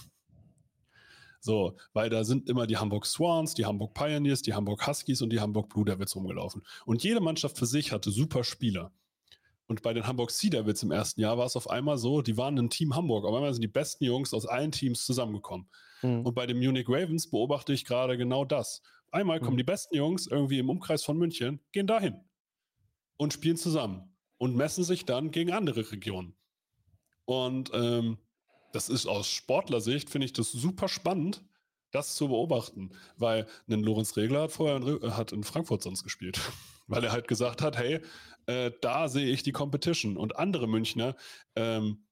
[1.41, 5.31] So, weil da sind immer die Hamburg Swans, die Hamburg Pioneers, die Hamburg Huskies und
[5.31, 6.63] die Hamburg Blue Devils rumgelaufen.
[6.85, 8.93] Und jede Mannschaft für sich hatte super Spieler.
[9.69, 12.39] Und bei den Hamburg Sea Devils im ersten Jahr war es auf einmal so, die
[12.39, 13.25] waren ein Team Hamburg.
[13.25, 15.69] Auf einmal sind die besten Jungs aus allen Teams zusammengekommen.
[16.03, 16.23] Mhm.
[16.23, 18.83] Und bei den Munich Ravens beobachte ich gerade genau das.
[19.11, 19.59] Einmal kommen mhm.
[19.59, 22.21] die besten Jungs irgendwie im Umkreis von München, gehen dahin
[23.17, 26.35] und spielen zusammen und messen sich dann gegen andere Regionen.
[27.25, 28.19] Und ähm,
[28.73, 31.43] das ist aus Sportlersicht, finde ich das super spannend,
[31.91, 36.39] das zu beobachten, weil ein Lorenz Regler hat vorher in, hat in Frankfurt sonst gespielt,
[36.87, 38.01] weil er halt gesagt hat, hey,
[38.47, 41.17] äh, da sehe ich die Competition und andere Münchner
[41.57, 42.07] ähm,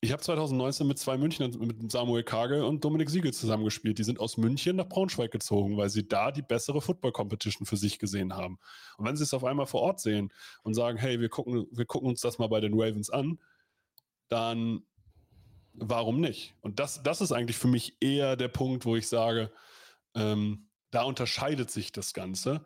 [0.00, 3.98] ich habe 2019 mit zwei Münchnern, mit Samuel Kagel und Dominik Siegel zusammengespielt.
[3.98, 7.98] Die sind aus München nach Braunschweig gezogen, weil sie da die bessere Football-Competition für sich
[7.98, 8.60] gesehen haben.
[8.96, 10.32] Und wenn sie es auf einmal vor Ort sehen
[10.62, 13.40] und sagen, hey, wir gucken, wir gucken uns das mal bei den Ravens an,
[14.28, 14.82] dann
[15.74, 16.54] warum nicht?
[16.60, 19.50] Und das, das ist eigentlich für mich eher der Punkt, wo ich sage,
[20.14, 22.64] ähm, da unterscheidet sich das Ganze,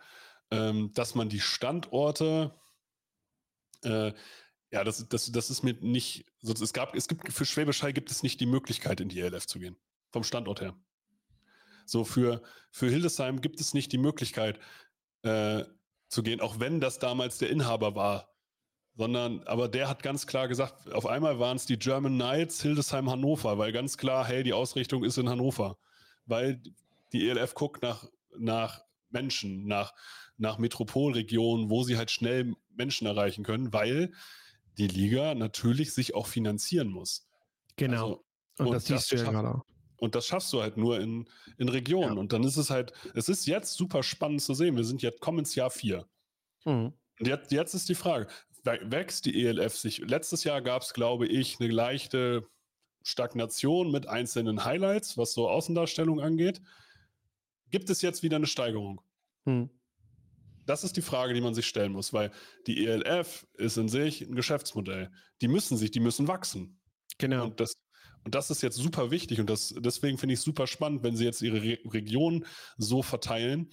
[0.51, 2.55] ähm, dass man die Standorte
[3.85, 4.13] äh,
[4.73, 8.11] ja, das, das, das ist mir nicht, es gab, es gibt, für Schwäbisch Hall gibt
[8.11, 9.77] es nicht die Möglichkeit, in die ELF zu gehen.
[10.11, 10.75] Vom Standort her.
[11.85, 14.59] So, für, für Hildesheim gibt es nicht die Möglichkeit,
[15.23, 15.65] äh,
[16.09, 18.29] zu gehen, auch wenn das damals der Inhaber war.
[18.95, 23.11] Sondern, aber der hat ganz klar gesagt, auf einmal waren es die German Knights, Hildesheim,
[23.11, 25.79] Hannover, weil ganz klar, hey, die Ausrichtung ist in Hannover.
[26.27, 26.63] Weil
[27.13, 28.07] die ELF guckt nach,
[28.39, 29.95] nach Menschen, nach,
[30.37, 34.13] nach Metropolregionen, wo sie halt schnell Menschen erreichen können, weil
[34.79, 37.29] die Liga natürlich sich auch finanzieren muss.
[37.77, 37.95] Genau.
[37.95, 38.25] Also,
[38.59, 39.61] und, und, das siehst du ja gerade.
[39.97, 42.15] Und das schaffst du halt nur in, in Regionen.
[42.15, 42.21] Ja.
[42.21, 44.77] Und dann ist es halt, es ist jetzt super spannend zu sehen.
[44.77, 46.05] Wir sind jetzt, kommen ins Jahr 4.
[46.65, 46.93] Mhm.
[47.21, 48.27] Und jetzt, jetzt ist die Frage,
[48.65, 49.99] wächst die ELF sich?
[49.99, 52.49] Letztes Jahr gab es, glaube ich, eine leichte
[53.05, 56.61] Stagnation mit einzelnen Highlights, was so Außendarstellung angeht.
[57.71, 59.01] Gibt es jetzt wieder eine Steigerung?
[59.45, 59.71] Mhm.
[60.65, 62.31] Das ist die Frage, die man sich stellen muss, weil
[62.67, 65.11] die ELF ist in sich ein Geschäftsmodell.
[65.41, 66.81] Die müssen sich, die müssen wachsen.
[67.19, 67.45] Genau.
[67.45, 67.75] Und das,
[68.25, 71.17] und das ist jetzt super wichtig und das, deswegen finde ich es super spannend, wenn
[71.17, 72.47] sie jetzt ihre Re Region
[72.77, 73.73] so verteilen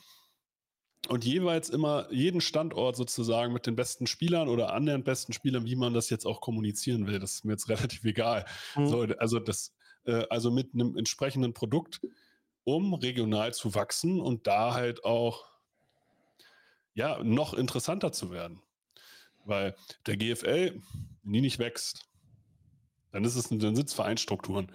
[1.08, 5.75] und jeweils immer jeden Standort sozusagen mit den besten Spielern oder annähernd besten Spielern, wie
[5.75, 8.45] man das jetzt auch kommunizieren will, das ist mir jetzt relativ egal.
[8.75, 8.88] Mhm.
[8.88, 9.73] So, also das,
[10.06, 12.02] äh, also mit einem entsprechenden Produkt,
[12.63, 15.48] um regional zu wachsen und da halt auch
[16.93, 18.62] ja, noch interessanter zu werden.
[19.45, 19.75] Weil
[20.06, 20.82] der GFL
[21.23, 22.10] nie nicht wächst,
[23.12, 24.71] dann ist es dann sind Vereinsstrukturen.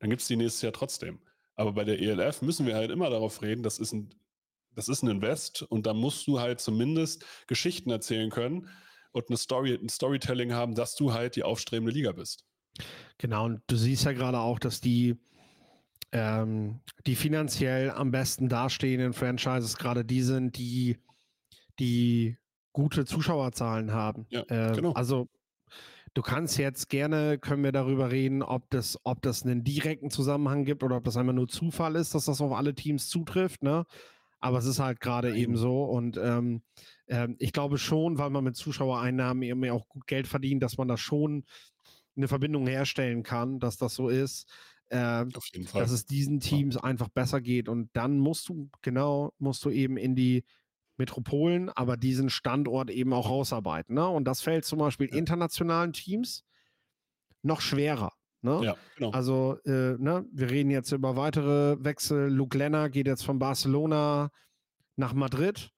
[0.00, 1.20] Dann gibt es die nächstes Jahr trotzdem.
[1.54, 4.14] Aber bei der ELF müssen wir halt immer darauf reden, das ist ein,
[4.74, 8.68] das ist ein Invest und da musst du halt zumindest Geschichten erzählen können
[9.12, 12.44] und eine Story, ein Storytelling haben, dass du halt die aufstrebende Liga bist.
[13.16, 15.16] Genau, und du siehst ja gerade auch, dass die,
[16.12, 20.98] ähm, die finanziell am besten dastehenden Franchises gerade die sind, die
[21.78, 22.38] die
[22.72, 24.26] gute Zuschauerzahlen haben.
[24.30, 24.92] Ja, äh, genau.
[24.92, 25.28] Also
[26.14, 30.64] du kannst jetzt gerne, können wir darüber reden, ob das, ob das einen direkten Zusammenhang
[30.64, 33.84] gibt oder ob das einfach nur Zufall ist, dass das auf alle Teams zutrifft, ne?
[34.40, 35.84] Aber es ist halt gerade eben so.
[35.84, 36.62] Und ähm,
[37.08, 40.88] ähm, ich glaube schon, weil man mit Zuschauereinnahmen eben auch gut Geld verdient, dass man
[40.88, 41.44] da schon
[42.16, 44.46] eine Verbindung herstellen kann, dass das so ist.
[44.90, 45.24] äh,
[45.72, 47.68] dass es diesen Teams einfach besser geht.
[47.68, 50.44] Und dann musst du, genau, musst du eben in die
[50.96, 53.94] Metropolen, aber diesen Standort eben auch rausarbeiten.
[53.94, 54.06] Ne?
[54.08, 56.44] Und das fällt zum Beispiel internationalen Teams
[57.42, 58.12] noch schwerer.
[58.42, 58.60] Ne?
[58.62, 59.10] Ja, genau.
[59.10, 62.28] Also, äh, ne, wir reden jetzt über weitere Wechsel.
[62.28, 64.30] Luke Lenner geht jetzt von Barcelona
[64.96, 65.70] nach Madrid.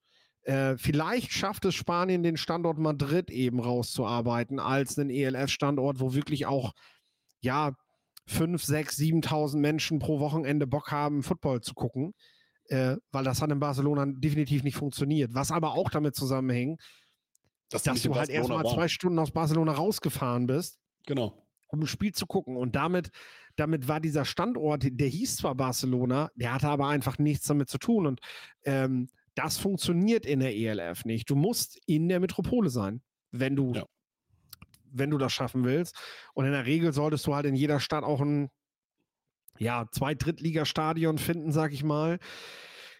[0.43, 6.45] Äh, vielleicht schafft es Spanien, den Standort Madrid eben rauszuarbeiten, als einen ELF-Standort, wo wirklich
[6.45, 6.73] auch,
[7.41, 7.73] ja,
[8.27, 12.13] 5, 6, 7.000 Menschen pro Wochenende Bock haben, Football zu gucken.
[12.69, 15.33] Äh, weil das hat in Barcelona definitiv nicht funktioniert.
[15.33, 16.79] Was aber auch damit zusammenhängt,
[17.69, 21.45] Dass dass du halt erstmal zwei Stunden aus Barcelona rausgefahren bist Genau.
[21.67, 22.55] um ein Spiel zu gucken.
[22.57, 23.09] Und damit,
[23.55, 27.77] damit war dieser Standort, der hieß zwar Barcelona, der hatte aber einfach nichts damit zu
[27.79, 28.05] tun.
[28.05, 28.19] Und
[28.65, 31.29] ähm, das funktioniert in der ELF nicht.
[31.29, 33.01] Du musst in der Metropole sein,
[33.31, 33.85] wenn du, Ja.
[34.91, 35.95] wenn du das schaffen willst.
[36.33, 38.49] Und in der Regel solltest du halt in jeder Stadt auch ein
[39.59, 42.19] ja, Zweit-, Drittligastadion finden, sag ich mal,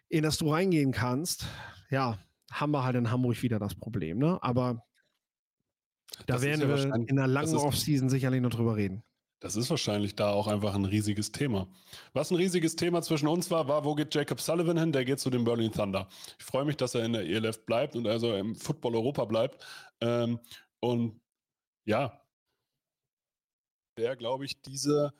[0.09, 1.47] in das du reingehen kannst.
[1.89, 2.19] Ja,
[2.51, 4.37] haben wir halt in Hamburg wieder das Problem, ne?
[4.41, 4.83] Aber
[6.25, 9.03] da Das werden ja wir in der langen Offseason sicherlich noch drüber reden.
[9.41, 11.69] Das ist wahrscheinlich da auch einfach ein riesiges Thema.
[12.11, 14.91] Was ein riesiges Thema zwischen uns war, war, wo geht Jacob Sullivan hin?
[14.91, 16.09] Der geht zu den Berlin Thunder.
[16.37, 19.65] Ich freue mich, dass er in der ELF bleibt und also im Football Europa bleibt.
[20.01, 20.39] Ähm,
[20.81, 21.21] und
[21.85, 22.21] ja,
[23.97, 25.13] der, glaube ich, diese,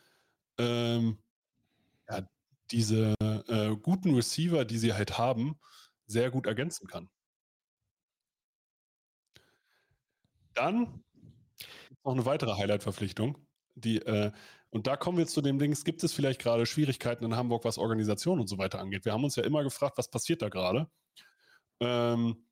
[0.58, 1.18] ähm,
[2.10, 2.28] ja,
[2.72, 5.60] diese äh, guten Receiver, die sie halt haben,
[6.08, 7.10] sehr gut ergänzen kann.
[10.54, 11.04] Dann
[12.04, 13.38] noch eine weitere Highlight-Verpflichtung.
[13.76, 14.32] Die, äh,
[14.72, 17.78] und da kommen wir zu dem Dings, gibt es vielleicht gerade Schwierigkeiten in Hamburg, was
[17.78, 19.06] Organisation und so weiter angeht?
[19.06, 20.90] Wir haben uns ja immer gefragt, was passiert da gerade?
[21.80, 22.46] Ähm,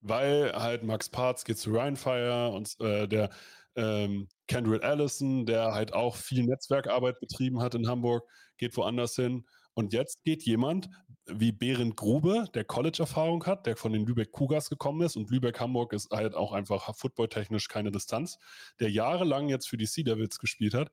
[0.00, 3.30] weil halt Max Parz geht zu Rheinfire und äh, der
[3.76, 8.24] ähm, Kendrick Allison, der halt auch viel Netzwerkarbeit betrieben hat in Hamburg,
[8.58, 9.46] geht woanders hin.
[9.74, 10.88] Und jetzt geht jemand
[11.26, 15.92] wie Berend Grube, der College-Erfahrung hat, der von den Lübeck Cougars gekommen ist und Lübeck-Hamburg
[15.94, 18.38] ist halt auch einfach footballtechnisch keine Distanz,
[18.78, 20.90] der jahrelang jetzt für die Sea Devils gespielt hat,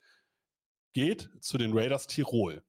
[0.93, 2.63] geht zu den Raiders Tirol.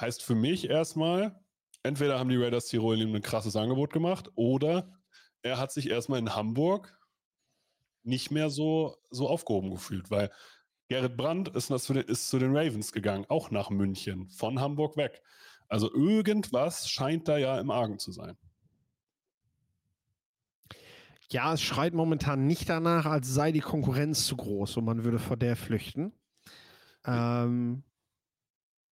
[0.00, 1.40] Heißt für mich erstmal,
[1.82, 4.92] entweder haben die Raiders Tirol ihm ein krasses Angebot gemacht oder
[5.42, 6.95] er hat sich erstmal in Hamburg
[8.06, 10.30] nicht mehr so, so aufgehoben gefühlt, weil
[10.88, 14.60] Gerrit Brandt ist, das zu den, ist zu den Ravens gegangen, auch nach München, von
[14.60, 15.22] Hamburg weg.
[15.68, 18.36] Also irgendwas scheint da ja im Argen zu sein.
[21.28, 25.18] Ja, es schreit momentan nicht danach, als sei die Konkurrenz zu groß und man würde
[25.18, 26.12] vor der flüchten.
[27.04, 27.82] Ähm,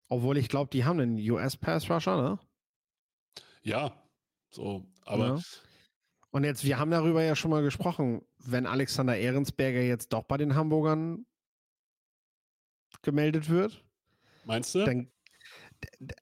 [0.08, 2.38] obwohl ich glaube, die haben einen US-Pass-Rusher, ne?
[3.62, 3.92] Ja,
[4.50, 5.42] so, aber Ja.
[6.34, 10.36] Und jetzt, wir haben darüber ja schon mal gesprochen, wenn Alexander Ehrensberger jetzt doch bei
[10.36, 11.26] den Hamburgern
[13.02, 13.84] gemeldet wird,
[14.44, 14.84] meinst du?
[14.84, 15.12] dann,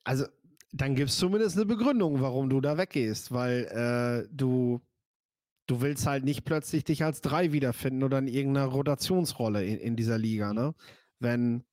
[0.04, 0.26] also,
[0.70, 4.82] dann gibt es zumindest eine Begründung, warum du da weggehst, weil äh, du,
[5.66, 9.96] du willst halt nicht plötzlich dich als drei wiederfinden oder in irgendeiner Rotationsrolle in, in
[9.96, 10.74] dieser Liga, ne?
[11.20, 11.64] Wenn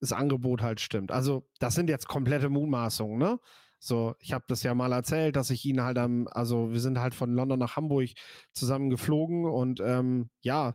[0.00, 1.12] das Angebot halt stimmt.
[1.12, 3.38] Also, das sind jetzt komplette Mutmaßungen, ne?
[3.78, 6.98] So, ich habe das ja mal erzählt, dass ich ihn halt am, also wir sind
[6.98, 8.10] halt von London nach Hamburg
[8.52, 10.74] zusammen geflogen und ähm, ja,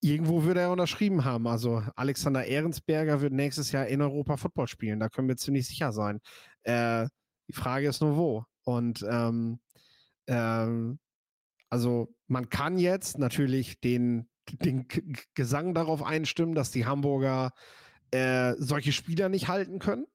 [0.00, 1.46] irgendwo würde er unterschrieben haben.
[1.46, 5.00] Also Alexander Ehrensberger wird nächstes Jahr in Europa Football spielen.
[5.00, 6.20] Da können wir ziemlich sicher sein.
[6.62, 7.08] Äh,
[7.48, 8.44] die Frage ist nur wo.
[8.64, 9.60] Und ähm,
[10.26, 10.98] ähm,
[11.70, 14.86] also man kann jetzt natürlich den, den
[15.34, 17.52] Gesang darauf einstimmen, dass die Hamburger
[18.10, 20.06] äh, solche Spieler nicht halten können.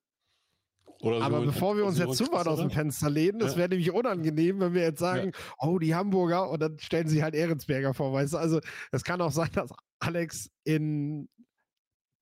[1.04, 2.70] Oder Aber bevor wir uns jetzt zu weit aus dem?
[2.72, 3.58] Fenster lehnen, das Ja.
[3.58, 7.36] wäre nämlich unangenehm, wenn wir jetzt sagen, oh, die Hamburger, und dann stellen sie halt
[7.36, 8.38] Ehrensberger vor, weißt du?
[8.38, 8.62] Also,
[8.92, 11.28] es kann auch sein, dass Alex in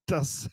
[0.07, 0.49] dass,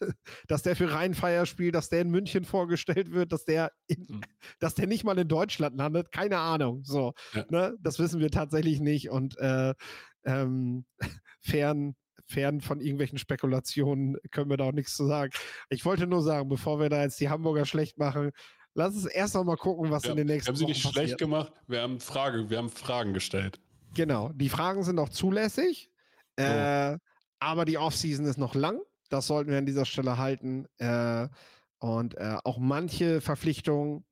[0.46, 4.20] dass der für Rheinfeier spielt, dass der in München vorgestellt wird, dass der, in, Hm.
[4.60, 6.12] dass der nicht mal in Deutschland landet.
[6.12, 6.84] Keine Ahnung.
[6.84, 7.44] So, Ja.
[7.48, 7.76] ne?
[7.80, 9.10] Das wissen wir tatsächlich nicht.
[9.10, 9.74] Und äh,
[10.24, 10.84] ähm,
[11.40, 11.96] fern,
[12.28, 15.32] fern von irgendwelchen Spekulationen können wir da auch nichts zu sagen.
[15.70, 18.30] Ich wollte nur sagen, bevor wir da jetzt die Hamburger schlecht machen,
[18.74, 20.70] lass uns erst noch mal gucken, was Ja, in den Wir nächsten haben sie Wochen
[20.72, 21.04] nicht passiert.
[21.06, 23.60] schlecht gemacht, wir haben, Frage, wir haben Fragen gestellt.
[23.94, 25.90] Genau, die Fragen sind auch zulässig,
[26.36, 26.98] äh,
[27.40, 28.80] aber die Offseason ist noch lang.
[29.08, 30.66] Das sollten wir an dieser Stelle halten.
[30.76, 31.28] Äh,
[31.78, 34.04] und äh, auch manche Verpflichtungen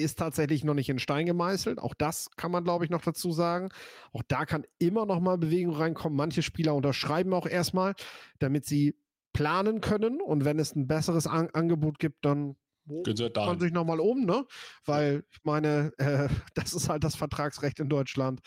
[0.00, 1.78] ist tatsächlich noch nicht in Stein gemeißelt.
[1.78, 3.68] Auch das kann man, glaube ich, noch dazu sagen.
[4.12, 6.16] Auch da kann immer noch mal Bewegung reinkommen.
[6.16, 7.94] Manche Spieler unterschreiben auch erstmal,
[8.38, 8.96] damit sie
[9.32, 10.20] planen können.
[10.20, 13.60] Und wenn es ein besseres An Angebot gibt, dann Gehen sie halt man dahin.
[13.60, 14.44] sich nochmal um, ne?
[14.84, 18.40] Weil ich meine, äh, das ist halt das Vertragsrecht in Deutschland,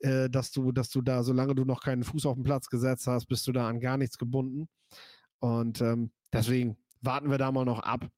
[0.00, 3.06] äh, dass du, dass du da, solange du noch keinen Fuß auf den Platz gesetzt
[3.06, 4.68] hast, bist du da an gar nichts gebunden.
[5.38, 8.08] Und ähm, deswegen warten wir da mal noch ab.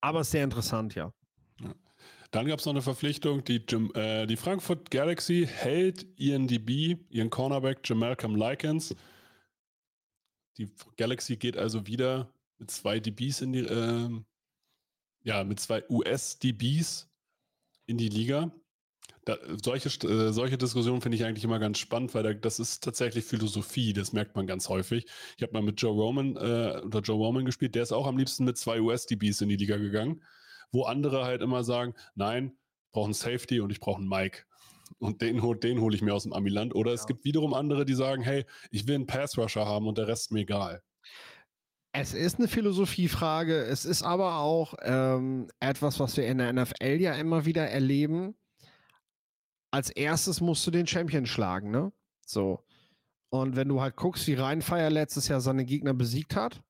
[0.00, 1.12] Aber sehr interessant, ja.
[2.32, 3.56] Dann gab es noch eine Verpflichtung, die,
[3.94, 8.96] äh, die Frankfurt Galaxy hält ihren DB, ihren Cornerback Jamalcom Likens.
[10.56, 14.08] Die Galaxy geht also wieder mit zwei DBs in die, äh,
[15.24, 17.10] ja, mit zwei US-DBs
[17.84, 18.50] in die Liga.
[19.26, 22.82] Da, solche, äh, solche Diskussionen finde ich eigentlich immer ganz spannend, weil da, das ist
[22.82, 25.06] tatsächlich Philosophie, das merkt man ganz häufig.
[25.36, 28.16] Ich habe mal mit Joe Roman äh, oder Joe Roman gespielt, der ist auch am
[28.16, 30.22] liebsten mit zwei US-DBs in die Liga gegangen,
[30.72, 32.56] wo andere halt immer sagen, nein,
[32.86, 34.44] ich brauche einen Safety und ich brauche einen Mike.
[34.98, 36.74] Und den, den hole ich mir aus dem Amiland.
[36.74, 36.94] Oder ja.
[36.94, 40.32] es gibt wiederum andere, die sagen, hey, ich will einen Pass-Rusher haben und der Rest
[40.32, 40.82] mir egal.
[41.92, 43.64] Es ist eine Philosophiefrage.
[43.64, 48.34] Es ist aber auch ähm, etwas, was wir in der NFL ja immer wieder erleben.
[49.70, 51.92] Als erstes musst du den Champion schlagen, ne?
[52.26, 52.64] So.
[53.30, 56.62] Und wenn du halt guckst, wie Rheinfeier letztes Jahr seine Gegner besiegt hat,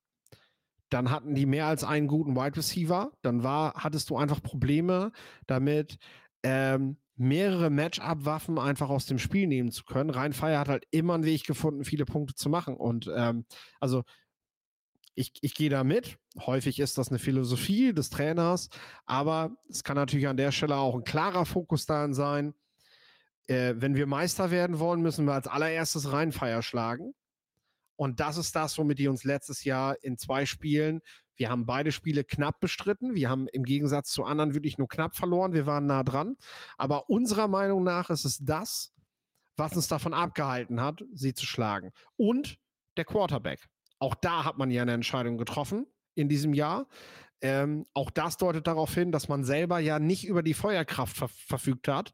[0.93, 3.13] dann hatten die mehr als einen guten Wide Receiver.
[3.23, 5.13] Dann war, hattest du einfach Probleme
[5.47, 5.99] damit,
[6.43, 10.11] ähm, mehrere Matchup-Waffen einfach aus dem Spiel nehmen zu können.
[10.11, 12.77] Rheinfeier hat halt immer einen Weg gefunden, viele Punkte zu machen.
[12.77, 13.45] Und ähm,
[13.81, 14.03] also
[15.15, 16.19] ich, ich gehe da mit.
[16.39, 18.71] Häufig ist das eine Philosophie des Trainers,
[19.05, 22.55] aber es kann natürlich an der Stelle auch ein klarer Fokus daran sein.
[23.47, 27.15] Äh, wenn wir Meister werden wollen, müssen wir als allererstes Rheinfeier schlagen.
[28.03, 31.03] Und das ist das, womit die uns letztes Jahr in zwei Spielen,
[31.37, 33.15] wir haben beide Spiele knapp bestritten.
[33.15, 35.53] Wir haben im Gegensatz zu anderen wirklich nur knapp verloren.
[35.53, 36.37] Wir waren nah dran.
[36.77, 38.93] Aber unserer Meinung nach ist es das,
[39.57, 41.93] was uns davon abgehalten hat, sie zu schlagen.
[42.17, 42.59] Und
[42.97, 43.69] der Quarterback.
[44.01, 45.87] Auch da hat man ja eine Entscheidung getroffen
[46.17, 46.89] in diesem Jahr.
[47.41, 51.29] Ähm, auch das deutet darauf hin, dass man selber ja nicht über die Feuerkraft ver
[51.29, 52.13] verfügt hat,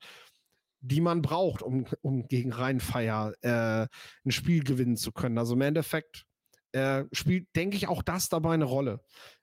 [0.81, 3.87] die man braucht, um, um gegen Rheinfeier äh,
[4.25, 5.39] ein Spiel gewinnen zu können.
[5.39, 6.25] Also im Endeffekt
[6.73, 9.01] äh, spielt, denke ich, auch das dabei eine Rolle.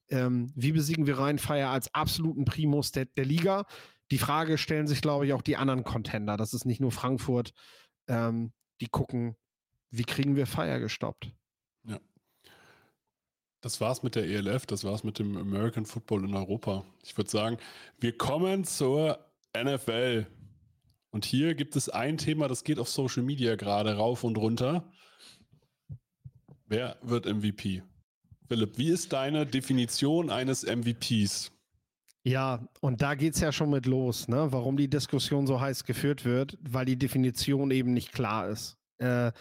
[0.09, 3.65] Ähm, wie besiegen wir Rheinfeier als absoluten Primus der, der Liga?
[4.11, 6.37] Die Frage stellen sich, glaube ich, auch die anderen Contender.
[6.37, 7.51] Das ist nicht nur Frankfurt.
[8.07, 9.35] Ähm, die gucken,
[9.89, 11.31] wie kriegen wir Feier gestoppt?
[11.87, 11.99] Ja.
[13.61, 16.85] Das war's mit der ELF, das war's mit dem American Football in Europa.
[17.03, 17.57] Ich würde sagen,
[17.99, 19.25] wir kommen zur
[19.57, 20.27] NFL.
[21.15, 24.91] Und hier gibt es ein Thema, das geht auf Social Media gerade rauf und runter.
[26.67, 27.83] Wer wird MVP?
[28.49, 31.53] Philipp, wie ist deine Definition eines MVPs?
[32.23, 34.51] Ja, und da geht es ja schon mit los, ne?
[34.51, 38.77] warum die Diskussion so heiß geführt wird, weil die Definition eben nicht klar ist.
[38.97, 39.31] Äh,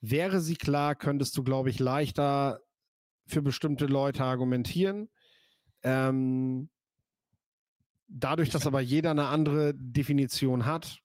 [0.00, 2.60] wäre sie klar, könntest du, glaube ich, leichter
[3.26, 5.08] für bestimmte Leute argumentieren.
[5.82, 6.68] Ähm,
[8.06, 11.00] dadurch, dass aber jeder eine andere Definition hat,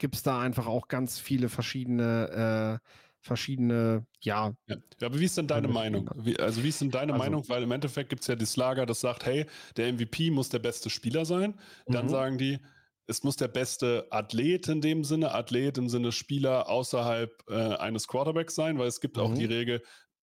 [0.00, 2.88] gibt es da einfach auch ganz viele verschiedene, äh,
[3.20, 4.52] verschiedene, ja.
[4.66, 4.76] ja.
[5.02, 6.10] Aber wie ist denn deine Meinung?
[6.16, 7.48] Wie, also wie ist denn deine also, Meinung?
[7.48, 10.58] Weil im Endeffekt gibt es ja das Lager, das sagt, hey, der MVP muss der
[10.58, 11.54] beste Spieler sein.
[11.86, 12.10] Dann mhm.
[12.10, 12.58] sagen die,
[13.06, 18.08] es muss der beste Athlet in dem Sinne, Athlet im Sinne Spieler außerhalb äh, eines
[18.08, 19.22] Quarterbacks sein, weil es gibt mhm.
[19.22, 19.82] auch die Regel,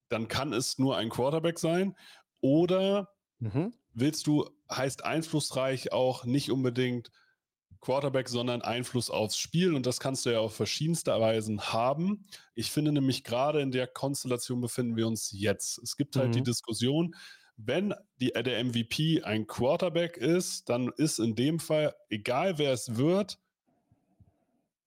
[0.09, 1.95] dann kann es nur ein Quarterback sein.
[2.41, 3.09] Oder
[3.39, 3.73] mhm.
[3.93, 7.11] willst du, heißt einflussreich auch nicht unbedingt
[7.81, 9.73] Quarterback, sondern Einfluss aufs Spiel.
[9.73, 12.25] Und das kannst du ja auf verschiedenste Weisen haben.
[12.55, 15.79] Ich finde nämlich gerade in der Konstellation befinden wir uns jetzt.
[15.79, 16.33] Es gibt halt mhm.
[16.33, 17.15] die Diskussion,
[17.57, 22.71] wenn die, äh, der MVP ein Quarterback ist, dann ist in dem Fall, egal wer
[22.71, 23.39] es wird,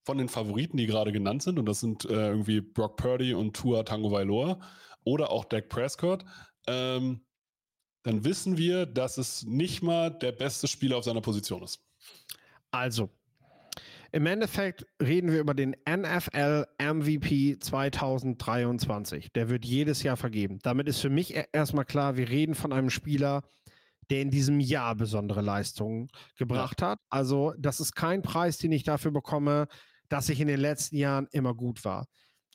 [0.05, 3.55] von den Favoriten, die gerade genannt sind, und das sind äh, irgendwie Brock Purdy und
[3.55, 4.61] Tua Tango Vailoa,
[5.05, 6.25] oder auch Dak Prescott,
[6.67, 7.21] ähm,
[8.03, 11.81] dann wissen wir, dass es nicht mal der beste Spieler auf seiner Position ist.
[12.71, 13.11] Also,
[14.13, 19.33] im Endeffekt reden wir über den NFL MVP 2023.
[19.33, 20.59] Der wird jedes Jahr vergeben.
[20.63, 23.43] Damit ist für mich e-, erstmal klar, wir reden von einem Spieler,
[24.11, 26.99] der in diesem Jahr besondere Leistungen gebracht hat.
[27.09, 29.69] Also, das ist kein Preis, den ich dafür bekomme,
[30.09, 32.07] dass ich in den letzten Jahren immer gut war.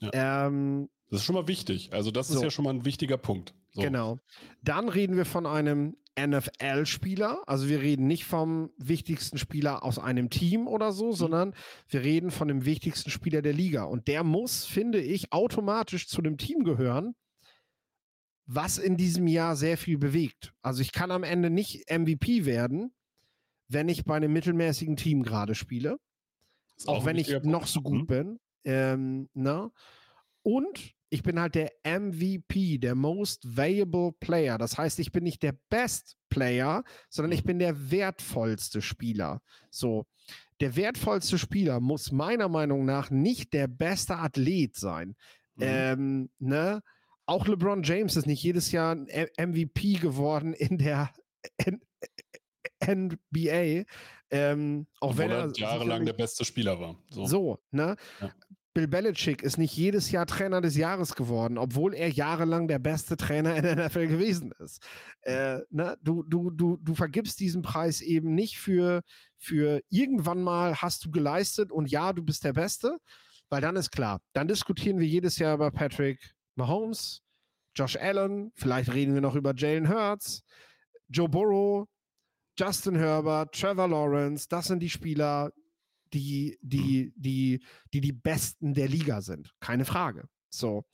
[0.02, 0.48] Ja.
[0.48, 1.94] Ähm, das ist schon mal wichtig.
[1.94, 2.36] Also, das so.
[2.36, 3.54] ist ja schon mal ein wichtiger Punkt.
[3.72, 3.82] So.
[3.82, 4.20] Genau.
[4.62, 7.44] Dann reden wir von einem NFL-Spieler.
[7.48, 11.14] Also wir reden nicht vom wichtigsten Spieler aus einem Team oder so, mhm.
[11.14, 11.56] sondern
[11.90, 13.84] wir reden von dem wichtigsten Spieler der Liga.
[13.84, 17.16] Und der muss, finde ich, automatisch zu dem Team gehören,
[18.46, 20.54] was in diesem Jahr sehr viel bewegt.
[20.62, 22.94] Also ich kann am Ende nicht MVP werden,
[23.68, 25.98] wenn ich bei einem mittelmäßigen Team gerade spiele.
[26.86, 28.08] Auch, auch wenn ich noch so gut mhm.
[28.08, 28.40] bin.
[28.64, 29.64] Ähm, na?
[29.64, 29.72] Ne?
[30.44, 34.58] Und ich bin halt der MVP, der Most Valuable Player.
[34.58, 39.42] Das heißt, ich bin nicht der Best Player, sondern ich bin der wertvollste Spieler.
[39.70, 40.06] So,
[40.60, 45.16] der wertvollste Spieler muss meiner Meinung nach nicht der beste Athlet sein.
[45.56, 45.64] Mhm.
[45.64, 46.82] Ähm, ne?
[47.26, 51.12] auch LeBron James ist nicht jedes Jahr ein MVP geworden in der
[51.58, 51.82] N
[52.86, 53.86] NBA.
[54.32, 56.96] Ähm, auch wenn er jahrelang der beste Spieler war.
[57.10, 57.96] So, so ne?
[58.22, 58.34] Ja.
[58.76, 63.16] Bill Belichick ist nicht jedes Jahr Trainer des Jahres geworden, obwohl er jahrelang der beste
[63.16, 64.86] Trainer in der NFL gewesen ist.
[65.22, 65.98] Äh, ne?
[66.04, 69.02] du, du, du, du vergibst diesen Preis eben nicht für,
[69.38, 72.98] für irgendwann mal hast du geleistet und ja, du bist der Beste,
[73.48, 77.22] weil dann ist klar, dann diskutieren wir jedes Jahr über Patrick Mahomes,
[77.78, 80.44] Josh Allen, vielleicht reden wir noch über Jalen Hurts,
[81.08, 81.88] Joe Burrow,
[82.60, 85.54] Justin Herbert, Trevor Lawrence, das sind die Spieler,
[86.16, 87.64] die, die, die,
[87.94, 89.54] die, die Besten der Liga sind.
[89.60, 90.28] Keine Frage.
[90.50, 90.86] So.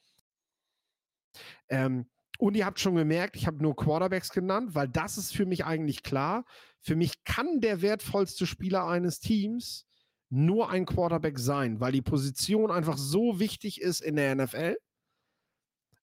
[1.70, 2.10] Ähm,
[2.40, 5.64] und ihr habt schon gemerkt, ich habe nur Quarterbacks genannt, weil das ist für mich
[5.64, 6.44] eigentlich klar.
[6.82, 9.86] Für mich kann der wertvollste Spieler eines Teams
[10.30, 14.76] nur ein Quarterback sein, weil die Position einfach so wichtig ist in der NFL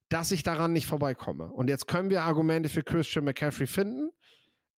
[0.09, 1.53] dass ich daran nicht vorbeikomme.
[1.53, 4.11] Und jetzt können wir Argumente für Christian McCaffrey finden,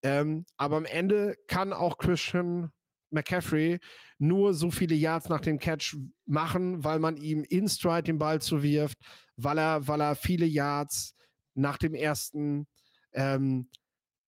[0.02, 2.72] ähm, aber am Ende kann auch Christian
[3.10, 3.78] McCaffrey
[4.18, 5.96] nur so viele Yards nach dem Catch
[6.26, 8.98] machen, weil man ihm in Stride den Ball zuwirft,
[9.36, 11.14] weil er, weil er viele Yards
[11.54, 12.66] nach dem ersten,
[13.12, 13.70] ähm,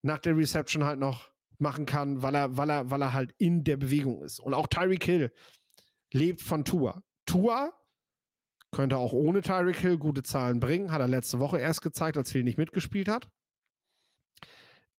[0.02, 3.64] nach der Reception halt noch machen kann, weil er, weil er, weil er halt in
[3.64, 4.40] der Bewegung ist.
[4.40, 5.32] Und auch Tyreek Hill
[6.12, 7.02] lebt von Tour.
[7.26, 7.72] Tour
[8.72, 10.90] könnte auch ohne Tyreek Hill gute Zahlen bringen.
[10.90, 13.28] Hat er letzte Woche erst gezeigt, als Hill nicht mitgespielt hat.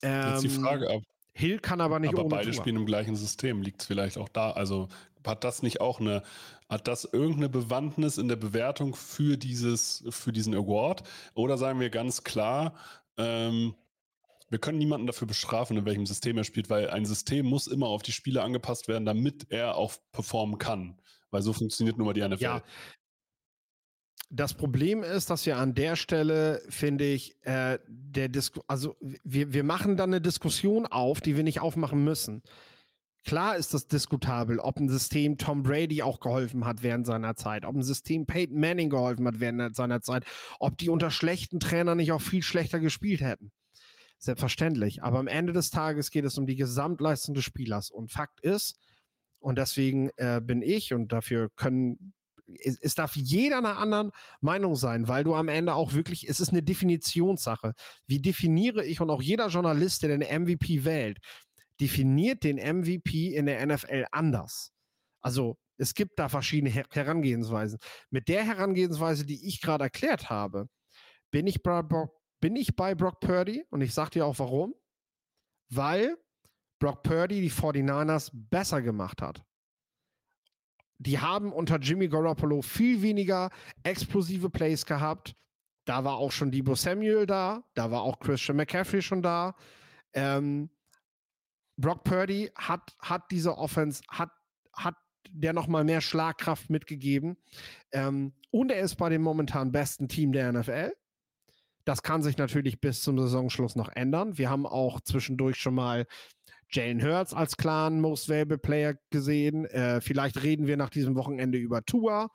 [0.01, 1.01] Ähm, Jetzt die ähm, Frage ab.
[1.33, 2.61] Hill kann aber nicht aber ohne beide Tour.
[2.61, 3.61] spielen im gleichen System.
[3.61, 4.51] Liegt es vielleicht auch da?
[4.51, 4.87] Also
[5.25, 6.21] hat das nicht auch eine,
[6.69, 11.03] hat das irgendeine Bewandtnis in der Bewertung für dieses, für diesen Award?
[11.33, 12.75] Oder sagen wir ganz klar,
[13.17, 13.73] ähm,
[14.49, 17.87] wir können niemanden dafür bestrafen, in welchem System er spielt, weil ein System muss immer
[17.87, 20.99] auf die Spiele angepasst werden, damit er auch performen kann.
[21.31, 22.43] Weil so funktioniert nun mal die NFL.
[22.43, 22.61] Ja,
[24.35, 29.53] das Problem ist, dass wir an der Stelle, finde ich, äh, der Disku also wir,
[29.53, 32.41] wir machen dann eine Diskussion auf, die wir nicht aufmachen müssen.
[33.25, 37.63] Klar ist das diskutabel, ob ein System Tom Brady auch geholfen hat während seiner Zeit,
[37.63, 40.25] ob ein System Peyton Manning geholfen hat während seiner Zeit,
[40.59, 43.51] ob die unter schlechten Trainern nicht auch viel schlechter gespielt hätten.
[44.17, 45.03] Selbstverständlich.
[45.03, 47.91] Aber am Ende des Tages geht es um die Gesamtleistung des Spielers.
[47.91, 48.79] Und Fakt ist,
[49.39, 52.13] und deswegen äh, bin ich, und dafür können
[52.47, 56.39] es, es, darf jeder einer anderen Meinung sein, weil du am Ende auch wirklich, es
[56.39, 57.73] ist eine Definitionssache.
[58.07, 61.19] Wie definiere ich und auch jeder Journalist, der den MVP wählt,
[61.79, 64.71] definiert den MVP in der NFL anders.
[65.21, 67.79] Also es gibt da verschiedene Her Herangehensweisen.
[68.09, 70.67] Mit der Herangehensweise, die ich gerade erklärt habe,
[71.31, 74.75] bin ich, bei Brock, bin ich bei Brock Purdy und ich sage dir auch warum.
[75.69, 76.17] Weil
[76.79, 79.43] Brock Purdy die 49ers besser gemacht hat
[81.03, 83.49] die haben unter Jimmy Garoppolo viel weniger
[83.83, 85.35] explosive Plays gehabt.
[85.85, 89.55] Da war auch schon Debo Samuel da, da war auch Christian McCaffrey schon da.
[90.13, 90.69] Ähm,
[91.77, 94.29] Brock Purdy hat, hat diese Offense, hat,
[94.73, 94.95] hat
[95.29, 97.37] der nochmal mehr Schlagkraft mitgegeben.
[97.91, 100.93] Ähm, und er ist bei dem momentan besten Team der NFL.
[101.85, 104.37] Das kann sich natürlich bis zum Saisonschluss noch ändern.
[104.37, 106.05] Wir haben auch zwischendurch schon mal
[106.73, 109.65] Jalen Hurts als klaren Most Valuable Player gesehen.
[109.65, 112.29] Äh, vielleicht reden wir nach diesem Wochenende über Tua.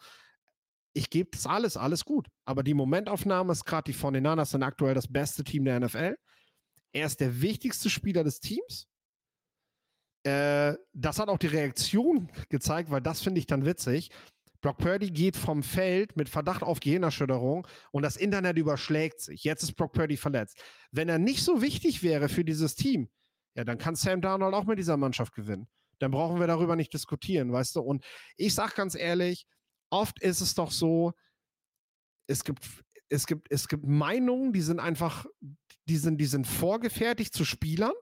[0.92, 2.28] Ich gebe das alles, alles gut.
[2.44, 6.16] Aber die Momentaufnahme ist gerade, die 49ers sind aktuell das beste Team der NFL.
[6.92, 8.86] Er ist der wichtigste Spieler des Teams.
[10.24, 14.10] Äh, das hat auch die Reaktion gezeigt, weil das finde ich dann witzig.
[14.60, 19.44] Brock Purdy geht vom Feld mit Verdacht auf Gehirnerschütterung und das Internet überschlägt sich.
[19.44, 20.60] Jetzt ist Brock Purdy verletzt.
[20.90, 23.08] Wenn er nicht so wichtig wäre für dieses Team,
[23.58, 25.66] ja, dann kann Sam Darnold auch mit dieser Mannschaft gewinnen.
[25.98, 27.80] Dann brauchen wir darüber nicht diskutieren, weißt du?
[27.80, 28.04] Und
[28.36, 29.48] ich sag ganz ehrlich,
[29.90, 31.12] oft ist es doch so,
[32.28, 32.64] es gibt,
[33.08, 35.26] es gibt, es gibt Meinungen, die sind einfach,
[35.88, 37.94] die sind, die sind vorgefertigt zu Spielern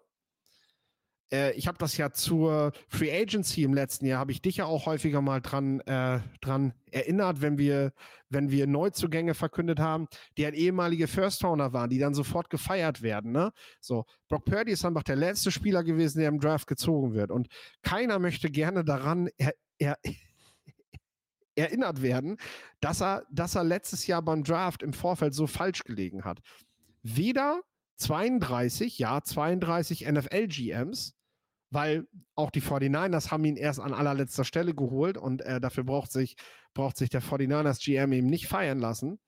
[1.33, 4.67] äh, ich habe das ja zur Free Agency im letzten Jahr, habe ich dich ja
[4.67, 7.93] auch häufiger mal dran, äh, dran erinnert, wenn wir,
[8.29, 10.07] wenn wir Neuzugänge verkündet haben,
[10.37, 13.33] die halt ehemalige First Rounder waren, die dann sofort gefeiert werden.
[13.33, 13.53] Ne?
[13.81, 17.31] So, Brock Purdy ist einfach der letzte Spieler gewesen, der im Draft gezogen wird.
[17.31, 17.49] Und
[17.83, 19.99] keiner möchte gerne daran er, er,
[21.57, 22.37] erinnert werden,
[22.81, 26.41] dass er, dass er letztes Jahr beim Draft im Vorfeld so falsch gelegen hat.
[27.03, 27.63] Weder
[27.97, 31.16] 32, ja, 32 NFL-GMs,
[31.71, 36.13] weil auch die 49ers haben ihn erst an allerletzter Stelle geholt und äh, dafür braucht
[36.13, 36.37] sich,
[36.75, 39.19] braucht sich der 49ers GM eben nicht feiern lassen.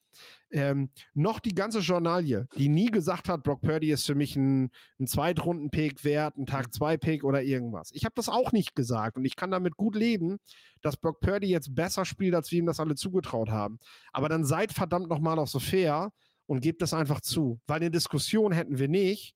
[0.51, 4.71] Ähm, noch die ganze Journalie, die nie gesagt hat, Brock Purdy ist für mich ein,
[4.99, 7.91] ein Zweitrunden-Pick wert, ein Tag-2-Pick oder irgendwas.
[7.93, 10.39] Ich habe das auch nicht gesagt und ich kann damit gut leben,
[10.81, 13.79] dass Brock Purdy jetzt besser spielt, als wir ihm das alle zugetraut haben.
[14.13, 16.13] Aber dann seid verdammt nochmal auch so fair
[16.47, 17.61] und gebt das einfach zu.
[17.67, 19.35] Weil eine Diskussion hätten wir nicht,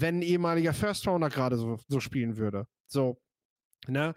[0.00, 2.66] wenn ein ehemaliger First Rounder gerade so, so spielen würde.
[2.86, 3.20] So,
[3.86, 4.14] ne?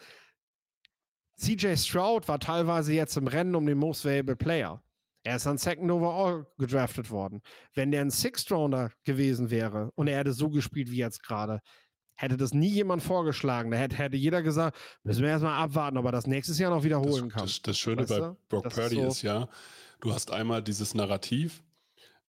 [1.38, 4.82] CJ Stroud war teilweise jetzt im Rennen um den Most Valuable Player.
[5.24, 7.42] Er ist an Second Overall gedraftet worden.
[7.74, 11.62] Wenn der ein Sixth Rounder gewesen wäre und er hätte so gespielt wie jetzt gerade,
[12.16, 13.72] hätte das nie jemand vorgeschlagen.
[13.72, 16.84] Da hätte, hätte jeder gesagt, müssen wir erstmal abwarten, ob er das nächstes Jahr noch
[16.84, 17.44] wiederholen das, kann.
[17.44, 19.48] Das, das Schöne weißt bei Brock Purdy ist, so ist, ja,
[20.02, 21.64] du hast einmal dieses Narrativ,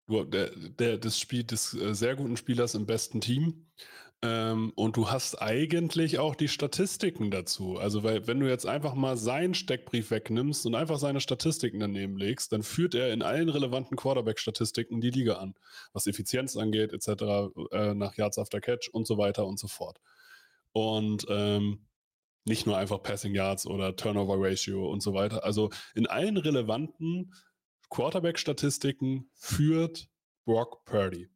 [0.07, 3.65] der, der, des, Spiel, des äh, sehr guten Spielers im besten Team.
[4.21, 7.77] Ähm, und du hast eigentlich auch die Statistiken dazu.
[7.77, 12.17] Also, weil, wenn du jetzt einfach mal seinen Steckbrief wegnimmst und einfach seine Statistiken daneben
[12.17, 15.53] legst, dann führt er in allen relevanten Quarterback-Statistiken die Liga an,
[15.93, 19.99] was Effizienz angeht, etc., äh, nach Yards after Catch und so weiter und so fort.
[20.71, 21.85] Und ähm,
[22.45, 25.43] nicht nur einfach Passing Yards oder Turnover Ratio und so weiter.
[25.43, 27.33] Also in allen relevanten
[27.89, 30.09] Quarterback-Statistiken führt
[30.45, 31.29] Brock Purdy.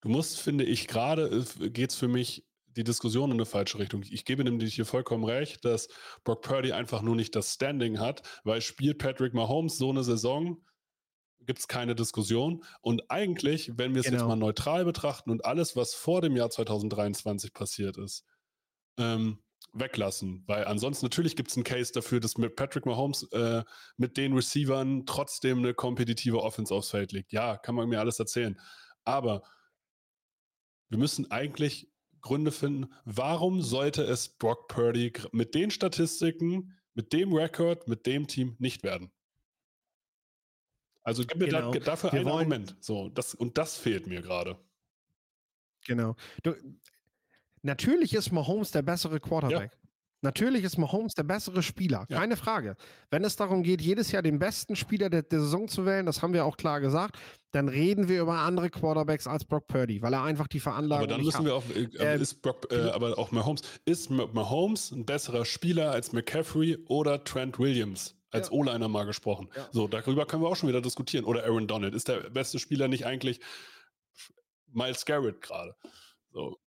[0.00, 2.46] Du musst, finde ich, gerade äh, geht es für mich
[2.76, 4.02] die Diskussion in eine falsche Richtung.
[4.02, 5.88] Ich gebe nämlich hier vollkommen recht, dass
[6.24, 10.64] Brock Purdy einfach nur nicht das Standing hat, weil spielt Patrick Mahomes so eine Saison,
[11.40, 12.64] gibt es keine Diskussion.
[12.80, 14.18] Und eigentlich, wenn wir es genau.
[14.18, 18.24] jetzt mal neutral betrachten und alles, was vor dem Jahr 2023 passiert ist,
[18.98, 19.43] ähm,
[19.74, 20.44] weglassen.
[20.46, 23.62] Weil ansonsten natürlich gibt es einen Case dafür, dass mit Patrick Mahomes äh,
[23.96, 27.32] mit den Receivern trotzdem eine kompetitive Offense aufs Feld legt.
[27.32, 28.58] Ja, kann man mir alles erzählen.
[29.04, 29.42] Aber
[30.88, 37.34] wir müssen eigentlich Gründe finden, warum sollte es Brock Purdy mit den Statistiken, mit dem
[37.34, 39.12] Rekord, mit dem Team nicht werden?
[41.02, 41.70] Also gib mir genau.
[41.72, 42.76] da, dafür wir einen Argument.
[42.80, 44.58] So, das, und das fehlt mir gerade.
[45.86, 46.16] Genau.
[46.42, 46.54] Du,
[47.64, 49.72] natürlich ist Mahomes der bessere Quarterback.
[49.72, 49.84] Ja.
[50.24, 52.18] Natürlich ist Mahomes der bessere Spieler, ja.
[52.18, 52.76] keine Frage.
[53.10, 56.22] Wenn es darum geht, jedes Jahr den besten Spieler der, der, Saison zu wählen, das
[56.22, 57.18] haben wir auch klar gesagt,
[57.50, 61.12] dann reden wir über andere Quarterbacks als Brock Purdy, weil er einfach die Veranlagung hat.
[61.12, 61.44] Aber dann müssen hat.
[61.44, 65.90] wir auch, äh, ähm, ist Brock, äh, aber auch Mahomes, ist Mahomes ein besserer Spieler
[65.90, 68.16] als McCaffrey oder Trent Williams?
[68.30, 68.54] Als ja.
[68.54, 69.48] O-Liner mal gesprochen.
[69.54, 69.68] Ja.
[69.72, 71.24] So, darüber können wir auch schon wieder diskutieren.
[71.24, 71.94] Oder Aaron Donald.
[71.94, 73.38] Ist der beste Spieler nicht eigentlich
[74.72, 75.76] Miles Garrett gerade?
[76.32, 76.58] So.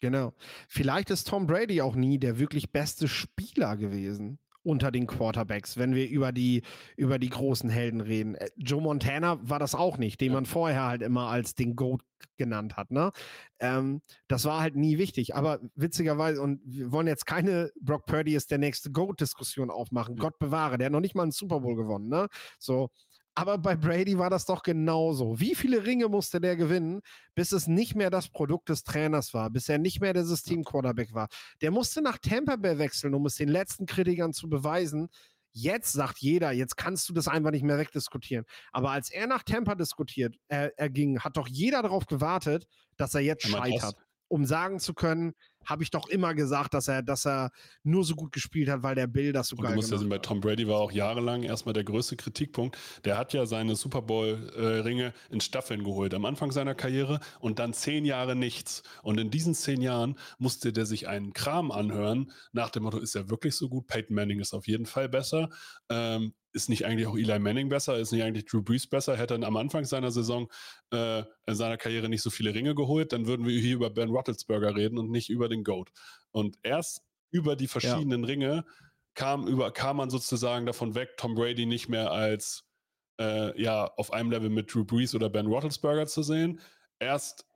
[0.00, 0.34] Genau.
[0.68, 5.94] Vielleicht ist Tom Brady auch nie der wirklich beste Spieler gewesen unter den Quarterbacks, wenn
[5.94, 6.62] wir über die,
[6.96, 8.34] über die großen Helden reden.
[8.34, 12.02] Äh, Joe Montana war das auch nicht, den man vorher halt immer als den GOAT
[12.36, 12.90] genannt hat.
[12.90, 13.12] Ne?
[13.60, 15.36] Ähm, das war halt nie wichtig.
[15.36, 20.16] Aber witzigerweise, und wir wollen jetzt keine Brock Purdy ist der nächste GOAT-Diskussion aufmachen.
[20.16, 20.22] Ja.
[20.22, 22.08] Gott bewahre, der hat noch nicht mal einen Super Bowl gewonnen.
[22.08, 22.26] Ne?
[22.58, 22.90] So,
[23.36, 25.38] aber bei Brady war das doch genauso.
[25.38, 27.02] Wie viele Ringe musste der gewinnen,
[27.34, 31.12] bis es nicht mehr das Produkt des Trainers war, bis er nicht mehr der System-Quarterback
[31.12, 31.28] war?
[31.60, 35.08] Der musste nach Tampa Bay wechseln, um es den letzten Kritikern zu beweisen.
[35.52, 38.46] Jetzt sagt jeder, jetzt kannst du das einfach nicht mehr wegdiskutieren.
[38.72, 42.66] Aber als er nach Tampa diskutiert, äh, er ging, hat doch jeder darauf gewartet,
[42.96, 43.96] dass er jetzt scheitert,
[44.28, 45.34] um sagen zu können,
[45.66, 47.50] habe ich doch immer gesagt, dass er, dass er
[47.82, 49.98] nur so gut gespielt hat, weil der Bill das so und geil du musst ja
[49.98, 52.76] sehen, bei Tom Brady war auch jahrelang erstmal der größte Kritikpunkt.
[53.04, 57.58] Der hat ja seine Super Bowl-Ringe äh, in Staffeln geholt am Anfang seiner Karriere und
[57.58, 58.82] dann zehn Jahre nichts.
[59.02, 63.14] Und in diesen zehn Jahren musste der sich einen Kram anhören nach dem Motto, ist
[63.14, 63.86] er wirklich so gut?
[63.86, 65.48] Peyton Manning ist auf jeden Fall besser.
[65.88, 67.98] Ähm, ist nicht eigentlich auch Eli Manning besser?
[67.98, 69.16] Ist nicht eigentlich Drew Brees besser?
[69.16, 70.50] Hätte er am Anfang seiner Saison,
[70.90, 74.08] äh, in seiner Karriere nicht so viele Ringe geholt, dann würden wir hier über Ben
[74.08, 75.90] Roethlisberger reden und nicht über den Goat.
[76.30, 78.26] Und erst über die verschiedenen ja.
[78.26, 78.64] Ringe
[79.14, 82.64] kam, über, kam man sozusagen davon weg, Tom Brady nicht mehr als
[83.18, 86.60] äh, ja, auf einem Level mit Drew Brees oder Ben Roethlisberger zu sehen.
[86.98, 87.46] Erst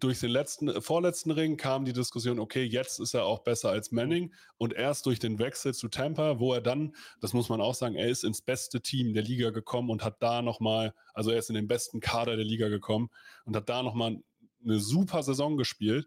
[0.00, 3.70] durch den letzten, äh, vorletzten Ring kam die Diskussion, okay, jetzt ist er auch besser
[3.70, 7.60] als Manning und erst durch den Wechsel zu Tampa, wo er dann, das muss man
[7.60, 11.30] auch sagen, er ist ins beste Team der Liga gekommen und hat da nochmal, also
[11.30, 13.10] er ist in den besten Kader der Liga gekommen
[13.44, 14.18] und hat da nochmal
[14.62, 16.06] eine super Saison gespielt.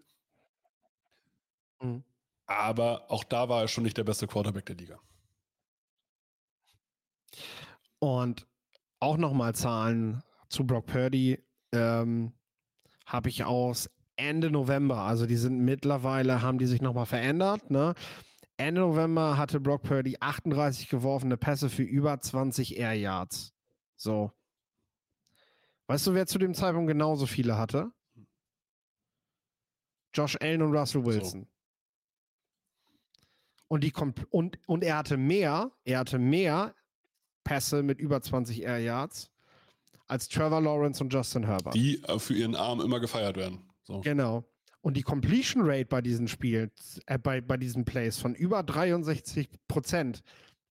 [1.82, 2.04] Mhm.
[2.46, 5.00] Aber auch da war er schon nicht der beste Quarterback der Liga.
[8.00, 8.48] Und
[9.00, 11.44] auch nochmal Zahlen zu Brock Purdy.
[11.72, 12.34] Ähm,
[13.06, 17.94] habe ich aus Ende November, also die sind mittlerweile, haben die sich nochmal verändert, ne?
[18.58, 23.54] Ende November hatte Brock Purdy 38 geworfene Pässe für über 20 Air Yards.
[23.96, 24.32] So.
[25.88, 27.92] Weißt du, wer zu dem Zeitpunkt genauso viele hatte?
[30.14, 31.42] Josh Allen und Russell Wilson.
[31.42, 31.48] So.
[33.72, 33.94] Und, die
[34.32, 36.76] und, und er hatte mehr, er hatte mehr
[37.46, 39.32] Pässe mit über 20 Air Yards
[40.08, 41.74] als Trevor Lawrence und Justin Herbert.
[41.74, 43.60] Die äh, für ihren Arm immer gefeiert werden.
[43.84, 44.02] So.
[44.02, 44.44] Genau.
[44.82, 46.70] Und die Completion Rate bei diesen Spielen,
[47.06, 50.22] äh, bei, bei diesen Plays von über 63 Prozent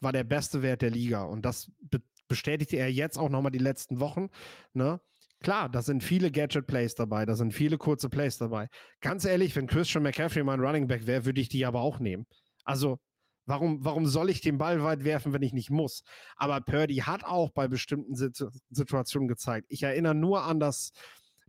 [0.00, 1.22] war der beste Wert der Liga.
[1.22, 4.28] Und das be bestätigte er jetzt auch nochmal die letzten Wochen.
[4.74, 5.00] Ne?
[5.42, 8.68] Klar, da sind viele Gadget-Plays dabei, da sind viele kurze Plays dabei.
[9.00, 12.26] Ganz ehrlich, wenn Christian McCaffrey mein Running Back wäre, würde ich die aber auch nehmen.
[12.64, 12.98] Also,
[13.46, 16.02] warum, warum soll ich den Ball weit werfen, wenn ich nicht muss?
[16.36, 19.66] Aber Purdy hat auch bei bestimmten Situ Situationen gezeigt.
[19.68, 20.92] Ich erinnere nur an das,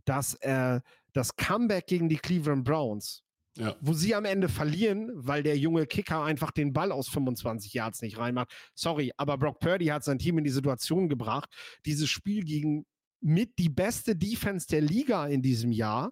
[0.04, 0.80] das, äh,
[1.12, 3.22] das Comeback gegen die Cleveland Browns,
[3.56, 3.76] ja.
[3.80, 8.02] wo sie am Ende verlieren, weil der junge Kicker einfach den Ball aus 25 Yards
[8.02, 8.52] nicht reinmacht.
[8.74, 11.50] Sorry, aber Brock Purdy hat sein Team in die Situation gebracht,
[11.86, 12.86] dieses Spiel gegen
[13.20, 16.10] mit die beste Defense der Liga in diesem Jahr,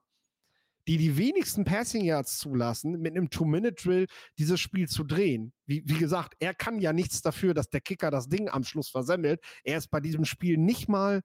[0.90, 5.52] die die wenigsten Passing Yards zulassen, mit einem Two-Minute-Drill dieses Spiel zu drehen.
[5.64, 8.88] Wie, wie gesagt, er kann ja nichts dafür, dass der Kicker das Ding am Schluss
[8.88, 9.40] versemmelt.
[9.62, 11.20] Er ist bei diesem Spiel nicht mal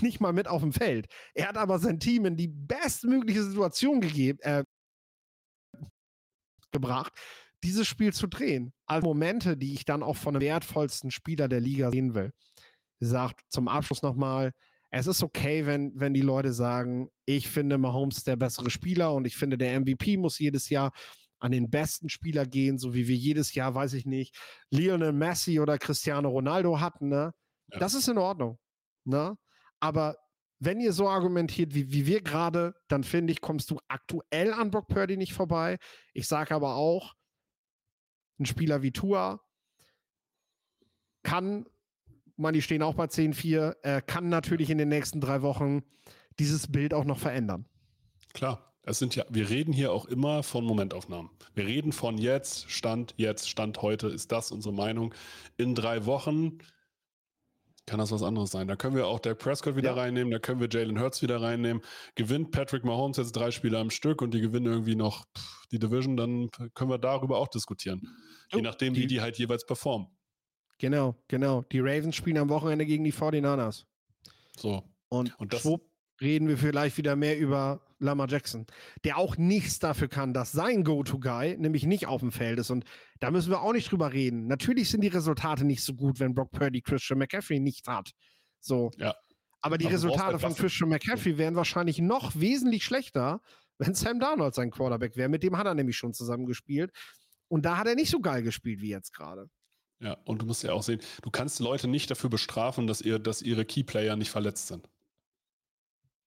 [0.00, 1.06] nicht mal mit auf dem Feld.
[1.34, 4.64] Er hat aber sein Team in die bestmögliche Situation gegeben, äh,
[6.72, 7.12] gebracht,
[7.62, 8.72] dieses Spiel zu drehen.
[8.86, 12.32] Als Momente, die ich dann auch von dem wertvollsten Spieler der Liga sehen will
[13.00, 14.52] gesagt, zum Abschluss nochmal,
[14.90, 19.26] es ist okay, wenn, wenn die Leute sagen, ich finde Mahomes der bessere Spieler und
[19.26, 20.92] ich finde, der MVP muss jedes Jahr
[21.40, 24.36] an den besten Spieler gehen, so wie wir jedes Jahr, weiß ich nicht,
[24.70, 27.08] Lionel Messi oder Cristiano Ronaldo hatten.
[27.08, 27.32] Ne?
[27.68, 27.78] Ja.
[27.78, 28.58] Das ist in Ordnung.
[29.04, 29.36] Ne?
[29.78, 30.16] Aber
[30.58, 34.70] wenn ihr so argumentiert, wie, wie wir gerade, dann finde ich, kommst du aktuell an
[34.70, 35.78] Brock Purdy nicht vorbei.
[36.14, 37.14] Ich sage aber auch,
[38.40, 39.40] ein Spieler wie Tua
[41.22, 41.66] kann
[42.38, 45.82] man, die stehen auch bei 10-4, äh, kann natürlich in den nächsten drei Wochen
[46.38, 47.66] dieses Bild auch noch verändern.
[48.32, 48.64] Klar.
[48.88, 51.30] Es sind ja, wir reden hier auch immer von Momentaufnahmen.
[51.54, 55.14] Wir reden von jetzt, Stand, jetzt, Stand heute, ist das unsere Meinung.
[55.58, 56.56] In drei Wochen
[57.84, 58.66] kann das was anderes sein.
[58.66, 59.96] Da können wir auch Dak Prescott wieder ja.
[59.96, 61.82] reinnehmen, da können wir Jalen Hurts wieder reinnehmen.
[62.14, 65.26] Gewinnt Patrick Mahomes jetzt drei Spiele am Stück und die gewinnen irgendwie noch
[65.70, 68.00] die Division, dann können wir darüber auch diskutieren.
[68.52, 70.08] Oh, Je nachdem, die, wie die halt jeweils performen.
[70.78, 71.62] Genau, genau.
[71.72, 73.84] Die Ravens spielen am Wochenende gegen die 49ers.
[74.56, 74.84] So.
[75.08, 75.88] Und, und das schwupp,
[76.20, 78.66] reden wir vielleicht wieder mehr über Lamar Jackson,
[79.04, 82.70] der auch nichts dafür kann, dass sein Go-To-Guy nämlich nicht auf dem Feld ist.
[82.70, 82.84] Und
[83.18, 84.46] da müssen wir auch nicht drüber reden.
[84.46, 88.12] Natürlich sind die Resultate nicht so gut, wenn Brock Purdy Christian McCaffrey nicht hat.
[88.60, 88.90] So.
[88.98, 89.14] Ja.
[89.60, 93.40] Aber die Aber Resultate von Christian McCaffrey wären wahrscheinlich noch wesentlich schlechter,
[93.78, 95.28] wenn Sam Darnold sein Quarterback wäre.
[95.28, 96.92] Mit dem hat er nämlich schon zusammengespielt.
[97.48, 99.50] Und da hat er nicht so geil gespielt wie jetzt gerade.
[100.00, 103.18] Ja, und du musst ja auch sehen, du kannst Leute nicht dafür bestrafen, dass ihr,
[103.18, 104.88] dass ihre Keyplayer nicht verletzt sind.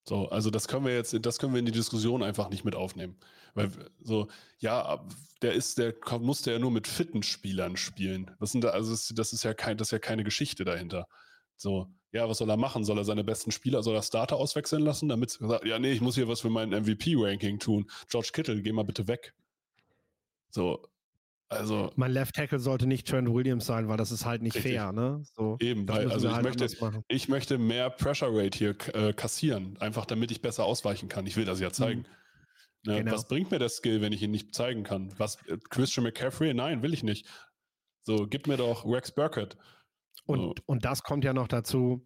[0.03, 2.75] So, also das können wir jetzt, das können wir in die Diskussion einfach nicht mit
[2.75, 3.17] aufnehmen.
[3.53, 5.05] Weil so, ja,
[5.41, 8.31] der ist, der musste ja nur mit fitten Spielern spielen.
[8.39, 11.07] Das sind da, also das ist ja kein, das ist ja keine Geschichte dahinter.
[11.55, 12.83] So, ja, was soll er machen?
[12.83, 16.01] Soll er seine besten Spieler, soll er Starter auswechseln lassen, damit sagt, ja, nee, ich
[16.01, 17.89] muss hier was für mein MVP-Ranking tun.
[18.09, 19.33] George Kittle, geh mal bitte weg.
[20.49, 20.83] So,
[21.51, 24.73] also, mein Left Tackle sollte nicht Trent Williams sein, weil das ist halt nicht richtig.
[24.73, 25.21] fair, ne?
[25.35, 29.77] So, Eben, weil also ich, halt möchte, ich möchte mehr Pressure Rate hier äh, kassieren,
[29.79, 31.27] einfach damit ich besser ausweichen kann.
[31.27, 31.73] Ich will das ja mhm.
[31.73, 31.99] zeigen.
[31.99, 32.05] Mhm.
[32.83, 33.11] Ne, genau.
[33.11, 35.13] Was bringt mir der Skill, wenn ich ihn nicht zeigen kann?
[35.17, 36.53] Was äh, Christian McCaffrey?
[36.53, 37.27] Nein, will ich nicht.
[38.03, 39.57] So, gib mir doch Rex Burkett.
[40.25, 40.53] Und, so.
[40.65, 42.05] und das kommt ja noch dazu.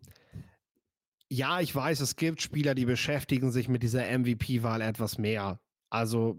[1.30, 5.60] Ja, ich weiß, es gibt Spieler, die beschäftigen sich mit dieser MVP-Wahl etwas mehr.
[5.90, 6.38] Also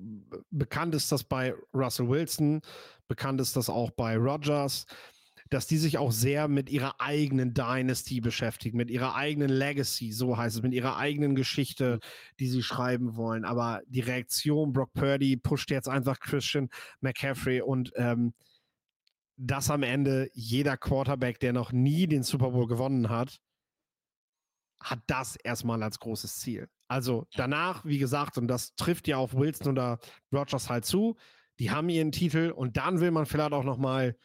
[0.50, 2.60] bekannt ist das bei Russell Wilson,
[3.08, 4.86] bekannt ist das auch bei Rogers,
[5.50, 10.36] dass die sich auch sehr mit ihrer eigenen Dynasty beschäftigen, mit ihrer eigenen Legacy, so
[10.36, 12.36] heißt es, mit ihrer eigenen Geschichte, mhm.
[12.40, 13.44] die sie schreiben wollen.
[13.44, 16.68] Aber die Reaktion, Brock Purdy pusht jetzt einfach Christian
[17.00, 18.34] McCaffrey und ähm,
[19.36, 23.38] dass am Ende jeder Quarterback, der noch nie den Super Bowl gewonnen hat,
[24.80, 26.68] hat das erstmal als großes Ziel.
[26.88, 29.98] Also danach, wie gesagt, und das trifft ja auf Wilson oder
[30.32, 31.16] Rogers halt zu,
[31.58, 34.16] die haben ihren Titel und dann will man vielleicht auch noch mal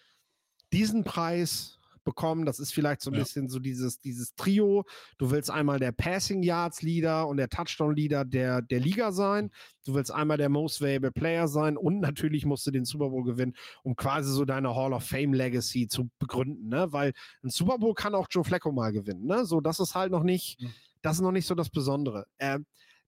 [0.71, 2.45] diesen Preis bekommen.
[2.45, 3.19] Das ist vielleicht so ein ja.
[3.21, 4.85] bisschen so dieses, dieses Trio.
[5.17, 9.51] Du willst einmal der Passing Yards Leader und der Touchdown Leader der, der Liga sein.
[9.85, 13.23] Du willst einmal der Most Valuable Player sein und natürlich musst du den Super Bowl
[13.23, 16.91] gewinnen, um quasi so deine Hall of Fame Legacy zu begründen, ne?
[16.91, 19.45] Weil ein Super Bowl kann auch Joe Flacco mal gewinnen, ne?
[19.45, 20.63] So, das ist halt noch nicht,
[21.01, 22.25] das ist noch nicht so das Besondere.
[22.37, 22.59] Äh,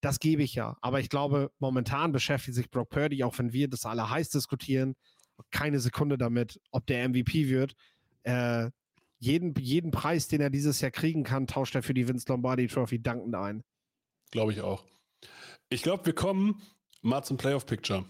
[0.02, 0.78] das gebe ich ja.
[0.82, 4.96] Aber ich glaube, momentan beschäftigt sich Brock Purdy, auch wenn wir das alle heiß diskutieren,
[5.52, 7.74] keine Sekunde damit, ob der MVP wird.
[8.24, 8.70] Äh,
[9.20, 12.68] jeden, jeden Preis, den er dieses Jahr kriegen kann, tauscht er für die Vince Lombardi
[12.68, 13.64] Trophy dankend ein.
[14.32, 14.84] Glaube ich auch.
[15.70, 16.62] Ich glaube, wir kommen
[17.02, 18.06] mal zum Playoff Picture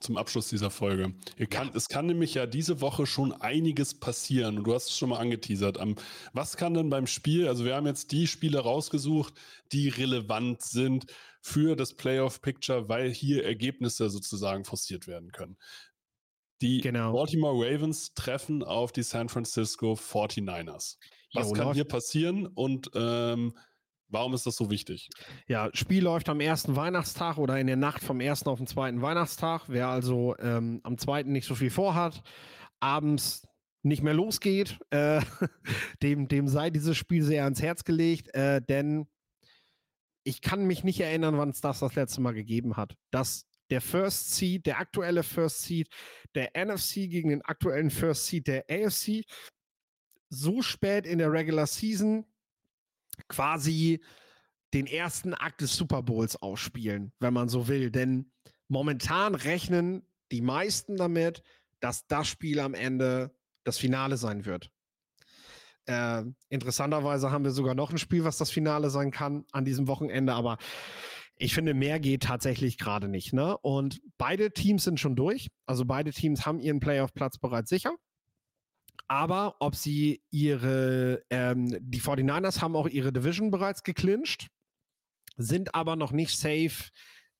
[0.00, 1.14] zum Abschluss dieser Folge.
[1.50, 1.72] Kann, ja.
[1.74, 5.18] Es kann nämlich ja diese Woche schon einiges passieren und du hast es schon mal
[5.18, 5.78] angeteasert.
[6.32, 9.34] was kann denn beim Spiel, also wir haben jetzt die Spiele rausgesucht,
[9.72, 11.06] die relevant sind
[11.40, 15.56] für das Playoff-Picture, weil hier Ergebnisse sozusagen forciert werden können.
[16.60, 17.12] Die genau.
[17.12, 20.96] Baltimore Ravens treffen auf die San Francisco 49ers.
[21.34, 23.54] Was jo, kann hier passieren und ähm,
[24.10, 25.10] Warum ist das so wichtig?
[25.46, 29.02] Ja, Spiel läuft am ersten Weihnachtstag oder in der Nacht vom ersten auf den zweiten
[29.02, 29.64] Weihnachtstag.
[29.68, 32.22] Wer also ähm, am zweiten nicht so viel vorhat,
[32.80, 33.46] abends
[33.82, 35.20] nicht mehr losgeht, äh,
[36.02, 39.06] dem, dem sei dieses Spiel sehr ans Herz gelegt, äh, denn
[40.24, 43.80] ich kann mich nicht erinnern, wann es das das letzte Mal gegeben hat, dass der
[43.80, 45.88] First Seed, der aktuelle First Seed,
[46.34, 49.24] der NFC gegen den aktuellen First Seed der AFC
[50.30, 52.24] so spät in der Regular Season
[53.28, 54.00] quasi
[54.74, 57.90] den ersten Akt des Super Bowls ausspielen, wenn man so will.
[57.90, 58.30] Denn
[58.68, 61.42] momentan rechnen die meisten damit,
[61.80, 64.70] dass das Spiel am Ende das Finale sein wird.
[65.86, 69.88] Äh, interessanterweise haben wir sogar noch ein Spiel, was das Finale sein kann an diesem
[69.88, 70.58] Wochenende, aber
[71.40, 73.32] ich finde, mehr geht tatsächlich gerade nicht.
[73.32, 73.56] Ne?
[73.58, 75.48] Und beide Teams sind schon durch.
[75.66, 77.94] Also beide Teams haben ihren Playoff-Platz bereits sicher.
[79.08, 84.48] Aber ob sie ihre, ähm, die 49ers haben auch ihre Division bereits geclincht,
[85.36, 86.90] sind aber noch nicht safe,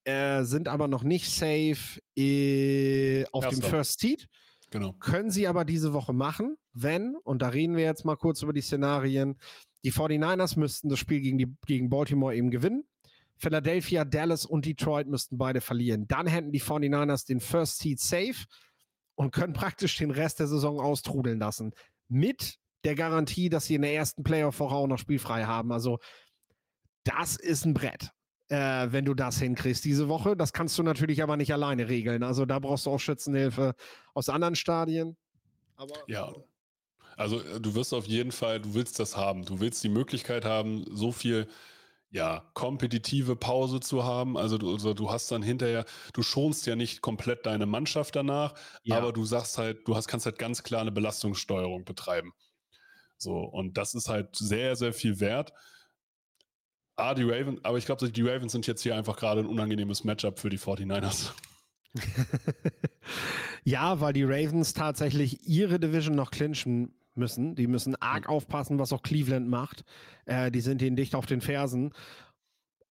[0.04, 3.60] äh, sind aber noch nicht safe äh, auf Erster.
[3.60, 4.26] dem First Seed.
[4.70, 4.92] Genau.
[4.94, 8.52] Können sie aber diese Woche machen, wenn, und da reden wir jetzt mal kurz über
[8.52, 9.38] die Szenarien,
[9.84, 12.84] die 49ers müssten das Spiel gegen, die, gegen Baltimore eben gewinnen.
[13.36, 16.08] Philadelphia, Dallas und Detroit müssten beide verlieren.
[16.08, 18.46] Dann hätten die 49ers den First Seed safe
[19.18, 21.72] und können praktisch den Rest der Saison austrudeln lassen.
[22.06, 22.54] Mit
[22.84, 25.72] der Garantie, dass sie in der ersten Playoff-Woche auch noch spielfrei haben.
[25.72, 25.98] Also,
[27.02, 28.12] das ist ein Brett,
[28.48, 30.36] äh, wenn du das hinkriegst diese Woche.
[30.36, 32.22] Das kannst du natürlich aber nicht alleine regeln.
[32.22, 33.74] Also, da brauchst du auch Schützenhilfe
[34.14, 35.16] aus anderen Stadien.
[35.74, 36.32] Aber, ja.
[37.16, 39.44] Also, äh, du wirst auf jeden Fall, du willst das haben.
[39.44, 41.48] Du willst die Möglichkeit haben, so viel
[42.10, 44.36] ja, kompetitive Pause zu haben.
[44.36, 48.54] Also du, also du hast dann hinterher, du schonst ja nicht komplett deine Mannschaft danach,
[48.82, 48.96] ja.
[48.96, 52.32] aber du sagst halt, du hast, kannst halt ganz klar eine Belastungssteuerung betreiben.
[53.18, 55.52] So, und das ist halt sehr, sehr viel wert.
[56.96, 60.04] Ah, die Ravens, aber ich glaube, die Ravens sind jetzt hier einfach gerade ein unangenehmes
[60.04, 61.32] Matchup für die 49ers.
[63.64, 67.54] ja, weil die Ravens tatsächlich ihre Division noch clinchen müssen.
[67.54, 69.84] Die müssen arg aufpassen, was auch Cleveland macht.
[70.26, 71.92] Äh, die sind ihnen dicht auf den Fersen.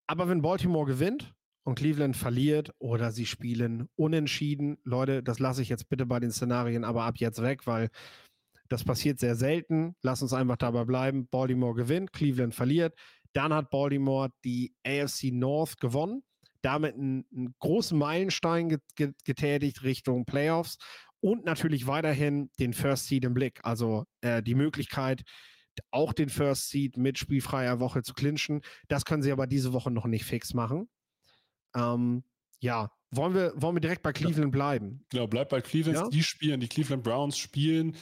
[0.07, 5.69] Aber wenn Baltimore gewinnt und Cleveland verliert oder sie spielen unentschieden, Leute, das lasse ich
[5.69, 7.89] jetzt bitte bei den Szenarien aber ab jetzt weg, weil
[8.69, 9.95] das passiert sehr selten.
[10.01, 11.28] Lass uns einfach dabei bleiben.
[11.28, 12.93] Baltimore gewinnt, Cleveland verliert.
[13.34, 16.23] Dann hat Baltimore die AFC North gewonnen
[16.61, 20.78] damit einen, einen, großen Meilenstein getätigt Richtung Playoffs
[21.22, 23.59] und natürlich weiterhin den First Seed im Blick.
[23.63, 25.24] Also äh, die Möglichkeit,
[25.91, 28.61] auch den First Seed mit spielfreier Woche zu clinchen.
[28.88, 30.89] Das können sie aber diese Woche noch nicht fix machen.
[31.76, 32.24] Ähm,
[32.59, 35.05] ja, wollen wir, wollen wir direkt bei Cleveland bleiben?
[35.09, 35.97] Genau, bleibt bei Cleveland.
[35.97, 36.09] Ja?
[36.09, 37.95] Die spielen, die Cleveland Browns spielen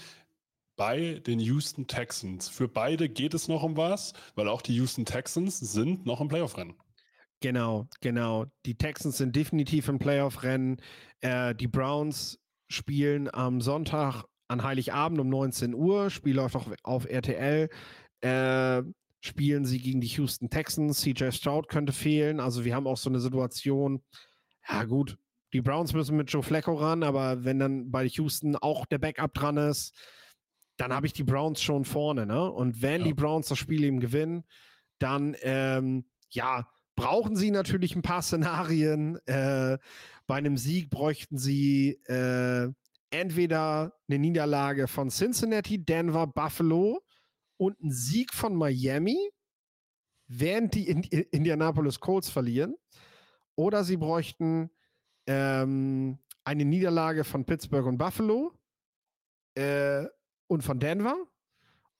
[0.75, 2.49] bei den Houston Texans.
[2.49, 6.27] Für beide geht es noch um was, weil auch die Houston Texans sind noch im
[6.27, 6.75] Playoff-Rennen.
[7.41, 8.45] Genau, genau.
[8.65, 10.77] Die Texans sind definitiv im Playoff-Rennen.
[11.21, 16.09] Äh, die Browns spielen am Sonntag an Heiligabend um 19 Uhr.
[16.09, 17.69] Spiel läuft auch auf RTL.
[18.21, 18.83] Äh,
[19.21, 21.01] spielen sie gegen die Houston Texans.
[21.01, 22.39] CJ Stroud könnte fehlen.
[22.39, 24.03] Also wir haben auch so eine Situation.
[24.67, 25.17] Ja gut,
[25.53, 29.33] die Browns müssen mit Joe Flacco ran, aber wenn dann bei Houston auch der Backup
[29.33, 29.93] dran ist,
[30.77, 32.25] dann habe ich die Browns schon vorne.
[32.25, 32.51] Ne?
[32.51, 33.07] Und wenn ja.
[33.07, 34.43] die Browns das Spiel eben gewinnen,
[34.99, 39.17] dann ähm, ja brauchen sie natürlich ein paar Szenarien.
[39.27, 39.77] Äh,
[40.27, 42.69] bei einem Sieg bräuchten sie äh,
[43.11, 47.01] entweder eine Niederlage von Cincinnati, Denver, Buffalo
[47.57, 49.31] und einen Sieg von Miami,
[50.27, 52.75] während die in Indianapolis Colts verlieren.
[53.55, 54.69] Oder sie bräuchten
[55.27, 58.51] ähm, eine Niederlage von Pittsburgh und Buffalo
[59.55, 60.05] äh,
[60.47, 61.15] und von Denver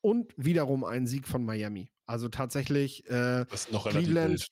[0.01, 1.89] und wiederum einen Sieg von Miami.
[2.05, 4.47] Also tatsächlich äh, Cleveland,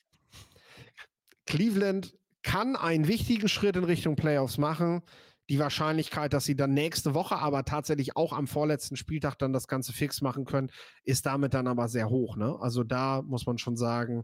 [1.46, 5.02] Cleveland kann einen wichtigen Schritt in Richtung Playoffs machen.
[5.50, 9.68] Die Wahrscheinlichkeit, dass sie dann nächste Woche, aber tatsächlich auch am vorletzten Spieltag dann das
[9.68, 10.70] Ganze fix machen können,
[11.04, 12.38] ist damit dann aber sehr hoch.
[12.38, 12.58] Ne?
[12.62, 14.24] Also da muss man schon sagen,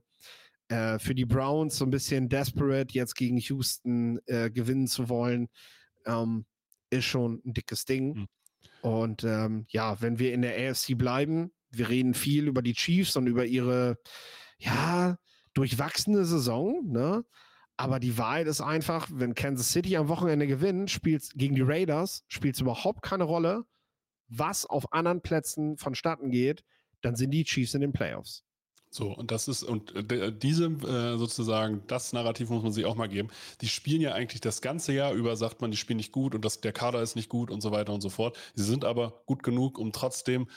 [0.69, 5.49] äh, für die Browns so ein bisschen desperate, jetzt gegen Houston äh, gewinnen zu wollen,
[6.05, 6.45] ähm,
[6.89, 8.13] ist schon ein dickes Ding.
[8.13, 8.27] Mhm.
[8.81, 13.15] Und ähm, ja, wenn wir in der AFC bleiben, wir reden viel über die Chiefs
[13.17, 13.97] und über ihre,
[14.57, 15.17] ja,
[15.53, 17.25] durchwachsene Saison, ne?
[17.79, 22.25] Aber die Wahrheit ist einfach, wenn Kansas City am Wochenende gewinnt, spielt gegen die Raiders,
[22.27, 23.63] spielt es überhaupt keine Rolle,
[24.27, 26.65] was auf anderen Plätzen vonstatten geht,
[26.99, 28.43] dann sind die Chiefs in den Playoffs.
[28.89, 32.95] So, und das ist, und äh, diese äh, sozusagen, das Narrativ muss man sich auch
[32.95, 33.29] mal geben.
[33.61, 36.43] Die spielen ja eigentlich das ganze Jahr über, sagt man, die spielen nicht gut und
[36.43, 38.37] das, der Kader ist nicht gut und so weiter und so fort.
[38.55, 40.49] Sie sind aber gut genug, um trotzdem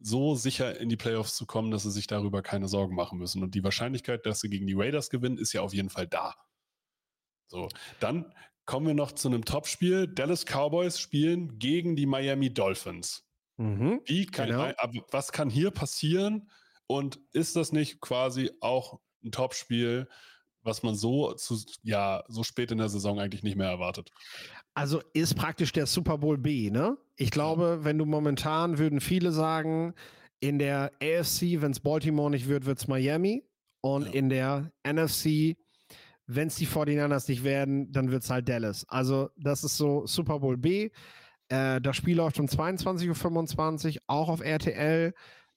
[0.00, 3.42] so sicher in die Playoffs zu kommen, dass sie sich darüber keine Sorgen machen müssen.
[3.42, 6.34] Und die Wahrscheinlichkeit, dass sie gegen die Raiders gewinnen, ist ja auf jeden Fall da.
[7.52, 7.68] So,
[8.00, 8.32] dann
[8.64, 10.08] kommen wir noch zu einem Topspiel.
[10.08, 13.28] Dallas Cowboys spielen gegen die Miami Dolphins.
[13.58, 14.72] Mhm, Wie kann, genau.
[15.10, 16.50] was kann hier passieren?
[16.86, 20.08] Und ist das nicht quasi auch ein Topspiel,
[20.62, 24.10] was man so zu, ja, so spät in der Saison eigentlich nicht mehr erwartet?
[24.72, 26.96] Also ist praktisch der Super Bowl B, ne?
[27.16, 29.92] Ich glaube, wenn du momentan würden viele sagen,
[30.40, 33.44] in der AFC, wenn es Baltimore nicht wird, wird es Miami.
[33.82, 34.12] Und ja.
[34.12, 35.56] in der NFC,
[36.26, 38.84] wenn es die 49ers nicht werden, dann wird es halt Dallas.
[38.88, 40.90] Also, das ist so Super Bowl B.
[41.48, 45.14] Äh, das Spiel läuft um 22.25 Uhr, auch auf RTL.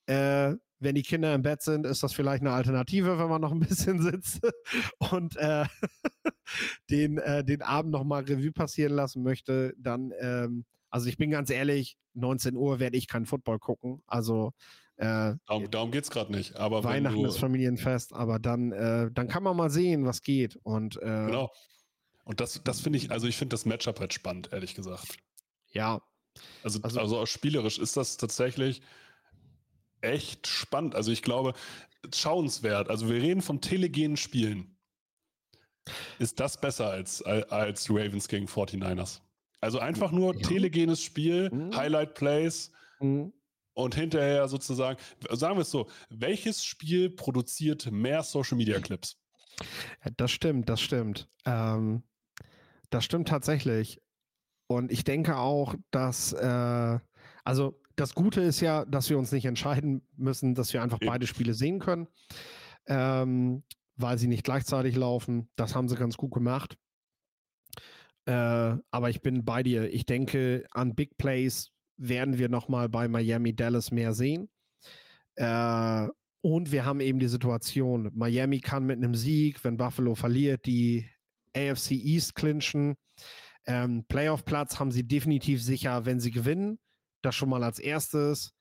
[0.07, 3.51] Äh, wenn die Kinder im Bett sind, ist das vielleicht eine Alternative, wenn man noch
[3.51, 4.41] ein bisschen sitzt
[5.11, 5.65] und äh,
[6.89, 11.49] den, äh, den Abend nochmal Revue passieren lassen möchte, dann, ähm, also ich bin ganz
[11.49, 14.01] ehrlich, 19 Uhr werde ich keinen Football gucken.
[14.07, 14.53] Also
[14.97, 16.55] äh, darum, darum geht es gerade nicht.
[16.55, 20.55] Aber Weihnachten du, ist Familienfest, aber dann, äh, dann kann man mal sehen, was geht.
[20.63, 21.51] Und, äh, genau.
[22.23, 25.17] Und das, das finde ich, also ich finde das Matchup halt spannend, ehrlich gesagt.
[25.71, 26.01] Ja.
[26.63, 28.81] Also, also, also spielerisch ist das tatsächlich
[30.01, 30.95] echt spannend.
[30.95, 31.53] Also ich glaube,
[32.13, 32.89] schauenswert.
[32.89, 34.77] Also wir reden von telegenen Spielen.
[36.19, 39.21] Ist das besser als, als Ravens gegen 49ers?
[39.61, 40.47] Also einfach nur ja.
[40.47, 41.75] telegenes Spiel, mhm.
[41.75, 43.33] Highlight Plays mhm.
[43.75, 44.99] Und hinterher sozusagen,
[45.29, 49.17] sagen wir es so, welches Spiel produziert mehr Social Media Clips?
[50.03, 51.29] Ja, das stimmt, das stimmt.
[51.45, 52.03] Ähm,
[52.89, 54.01] das stimmt tatsächlich.
[54.67, 56.99] Und ich denke auch, dass, äh,
[57.43, 61.07] also das Gute ist ja, dass wir uns nicht entscheiden müssen, dass wir einfach okay.
[61.07, 62.07] beide Spiele sehen können,
[62.87, 63.63] ähm,
[63.95, 65.49] weil sie nicht gleichzeitig laufen.
[65.55, 66.77] Das haben sie ganz gut gemacht.
[68.25, 68.31] Äh,
[68.91, 69.93] aber ich bin bei dir.
[69.93, 74.49] Ich denke, an Big Plays werden wir nochmal bei Miami Dallas mehr sehen.
[75.35, 76.07] Äh,
[76.41, 81.09] und wir haben eben die Situation, Miami kann mit einem Sieg, wenn Buffalo verliert, die
[81.55, 82.95] AFC East clinchen.
[83.65, 86.77] Ähm, Playoff-Platz haben sie definitiv sicher, wenn sie gewinnen.
[87.21, 88.53] Das schon mal als erstes.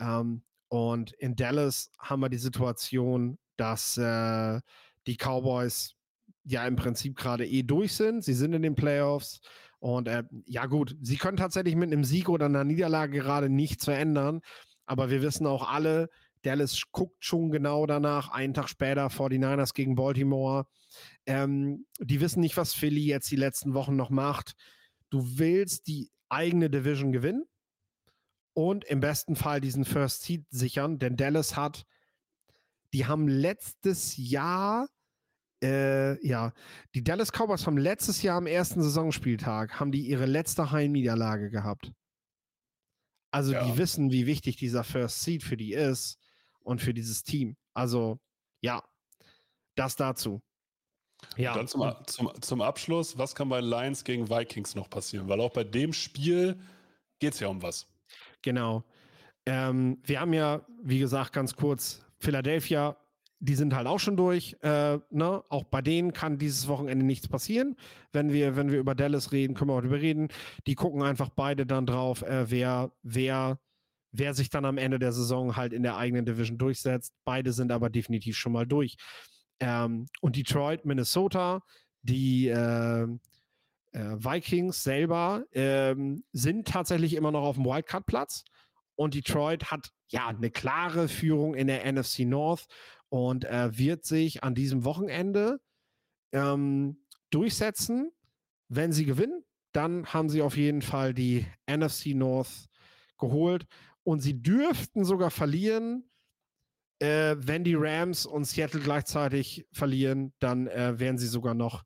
[0.00, 4.60] Ähm, und in Dallas haben wir die Situation, dass äh,
[5.06, 5.94] die Cowboys
[6.44, 8.24] ja im Prinzip gerade eh durch sind.
[8.24, 9.40] Sie sind in den Playoffs.
[9.82, 13.86] Und äh, ja gut, sie können tatsächlich mit einem Sieg oder einer Niederlage gerade nichts
[13.86, 14.40] verändern.
[14.86, 16.08] Aber wir wissen auch alle,
[16.42, 20.66] Dallas guckt schon genau danach, einen Tag später 49ers gegen Baltimore.
[21.26, 24.52] Ähm, die wissen nicht, was Philly jetzt die letzten Wochen noch macht.
[25.10, 27.42] Du willst die eigene Division gewinnen
[28.54, 31.86] und im besten Fall diesen First Seed sichern, denn Dallas hat,
[32.92, 34.86] die haben letztes Jahr,
[35.62, 36.52] äh, ja,
[36.94, 41.92] die Dallas Cowboys haben letztes Jahr am ersten Saisonspieltag, haben die ihre letzte Heimniederlage gehabt.
[43.30, 43.64] Also ja.
[43.64, 46.18] die wissen, wie wichtig dieser First Seed für die ist
[46.60, 47.56] und für dieses Team.
[47.74, 48.18] Also
[48.60, 48.82] ja,
[49.74, 50.42] das dazu.
[51.36, 51.52] Ja.
[51.52, 55.28] Und dann zum, zum, zum Abschluss, was kann bei Lions gegen Vikings noch passieren?
[55.28, 56.60] Weil auch bei dem Spiel
[57.20, 57.86] geht es ja um was.
[58.42, 58.84] Genau.
[59.46, 62.96] Ähm, wir haben ja, wie gesagt, ganz kurz, Philadelphia,
[63.42, 64.56] die sind halt auch schon durch.
[64.62, 65.44] Äh, ne?
[65.48, 67.76] Auch bei denen kann dieses Wochenende nichts passieren.
[68.12, 70.28] Wenn wir, wenn wir über Dallas reden, können wir auch darüber reden.
[70.68, 73.58] Die gucken einfach beide dann drauf, äh, wer, wer,
[74.12, 77.14] wer sich dann am Ende der Saison halt in der eigenen Division durchsetzt.
[77.24, 78.96] Beide sind aber definitiv schon mal durch.
[79.58, 81.62] Ähm, und Detroit, Minnesota,
[82.02, 83.08] die äh, äh,
[83.92, 88.44] Vikings selber ähm, sind tatsächlich immer noch auf dem Wildcard-Platz
[88.94, 92.66] und Detroit hat ja eine klare Führung in der NFC North
[93.12, 95.60] und äh, wird sich an diesem Wochenende
[96.32, 96.96] ähm,
[97.28, 98.10] durchsetzen.
[98.68, 102.70] Wenn sie gewinnen, dann haben sie auf jeden Fall die NFC North
[103.18, 103.66] geholt
[104.02, 106.08] und sie dürften sogar verlieren.
[107.00, 111.82] Äh, wenn die Rams und Seattle gleichzeitig verlieren, dann äh, wären sie sogar noch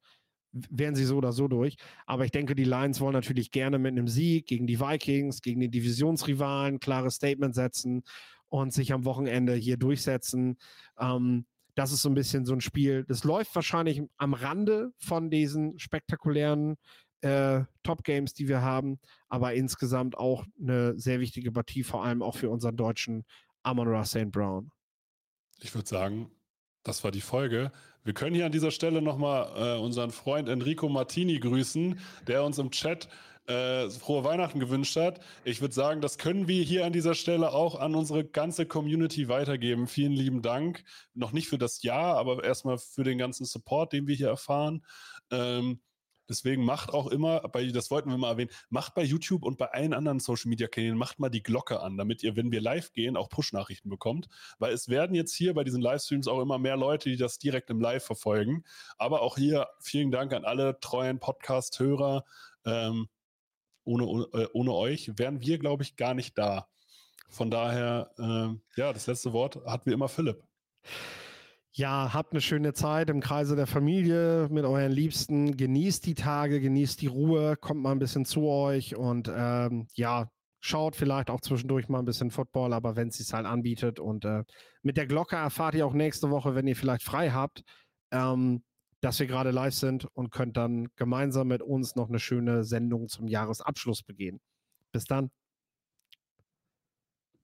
[0.70, 1.76] wären sie so oder so durch.
[2.06, 5.60] Aber ich denke, die Lions wollen natürlich gerne mit einem Sieg gegen die Vikings, gegen
[5.60, 8.04] die Divisionsrivalen, klares Statement setzen
[8.48, 10.56] und sich am Wochenende hier durchsetzen.
[10.98, 13.04] Ähm, das ist so ein bisschen so ein Spiel.
[13.04, 16.76] Das läuft wahrscheinlich am Rande von diesen spektakulären
[17.20, 22.36] äh, Top-Games, die wir haben, aber insgesamt auch eine sehr wichtige Partie, vor allem auch
[22.36, 23.24] für unseren deutschen
[23.62, 24.30] Amon Ra St.
[24.30, 24.70] Brown.
[25.60, 26.30] Ich würde sagen,
[26.82, 27.72] das war die Folge.
[28.04, 32.58] Wir können hier an dieser Stelle nochmal äh, unseren Freund Enrico Martini grüßen, der uns
[32.58, 33.08] im Chat
[33.46, 35.20] äh, frohe Weihnachten gewünscht hat.
[35.44, 39.28] Ich würde sagen, das können wir hier an dieser Stelle auch an unsere ganze Community
[39.28, 39.86] weitergeben.
[39.86, 40.84] Vielen lieben Dank.
[41.14, 44.84] Noch nicht für das Jahr, aber erstmal für den ganzen Support, den wir hier erfahren.
[45.30, 45.80] Ähm,
[46.28, 49.70] Deswegen macht auch immer, bei, das wollten wir mal erwähnen, macht bei YouTube und bei
[49.72, 52.92] allen anderen Social Media Kanälen, macht mal die Glocke an, damit ihr, wenn wir live
[52.92, 54.28] gehen, auch Push-Nachrichten bekommt.
[54.58, 57.70] Weil es werden jetzt hier bei diesen Livestreams auch immer mehr Leute, die das direkt
[57.70, 58.64] im Live verfolgen.
[58.98, 62.24] Aber auch hier vielen Dank an alle treuen Podcast-Hörer.
[62.64, 63.08] Ähm,
[63.86, 66.68] ohne, ohne, ohne euch wären wir, glaube ich, gar nicht da.
[67.28, 70.42] Von daher, äh, ja, das letzte Wort hat wie immer Philipp.
[71.72, 75.56] Ja, habt eine schöne Zeit im Kreise der Familie mit euren Liebsten.
[75.56, 80.30] Genießt die Tage, genießt die Ruhe, kommt mal ein bisschen zu euch und ähm, ja,
[80.60, 84.00] schaut vielleicht auch zwischendurch mal ein bisschen Football, aber wenn es sich halt anbietet.
[84.00, 84.44] Und äh,
[84.82, 87.62] mit der Glocke erfahrt ihr auch nächste Woche, wenn ihr vielleicht frei habt,
[88.10, 88.64] ähm,
[89.06, 93.06] dass wir gerade live sind und könnt dann gemeinsam mit uns noch eine schöne Sendung
[93.06, 94.40] zum Jahresabschluss begehen.
[94.90, 95.30] Bis dann.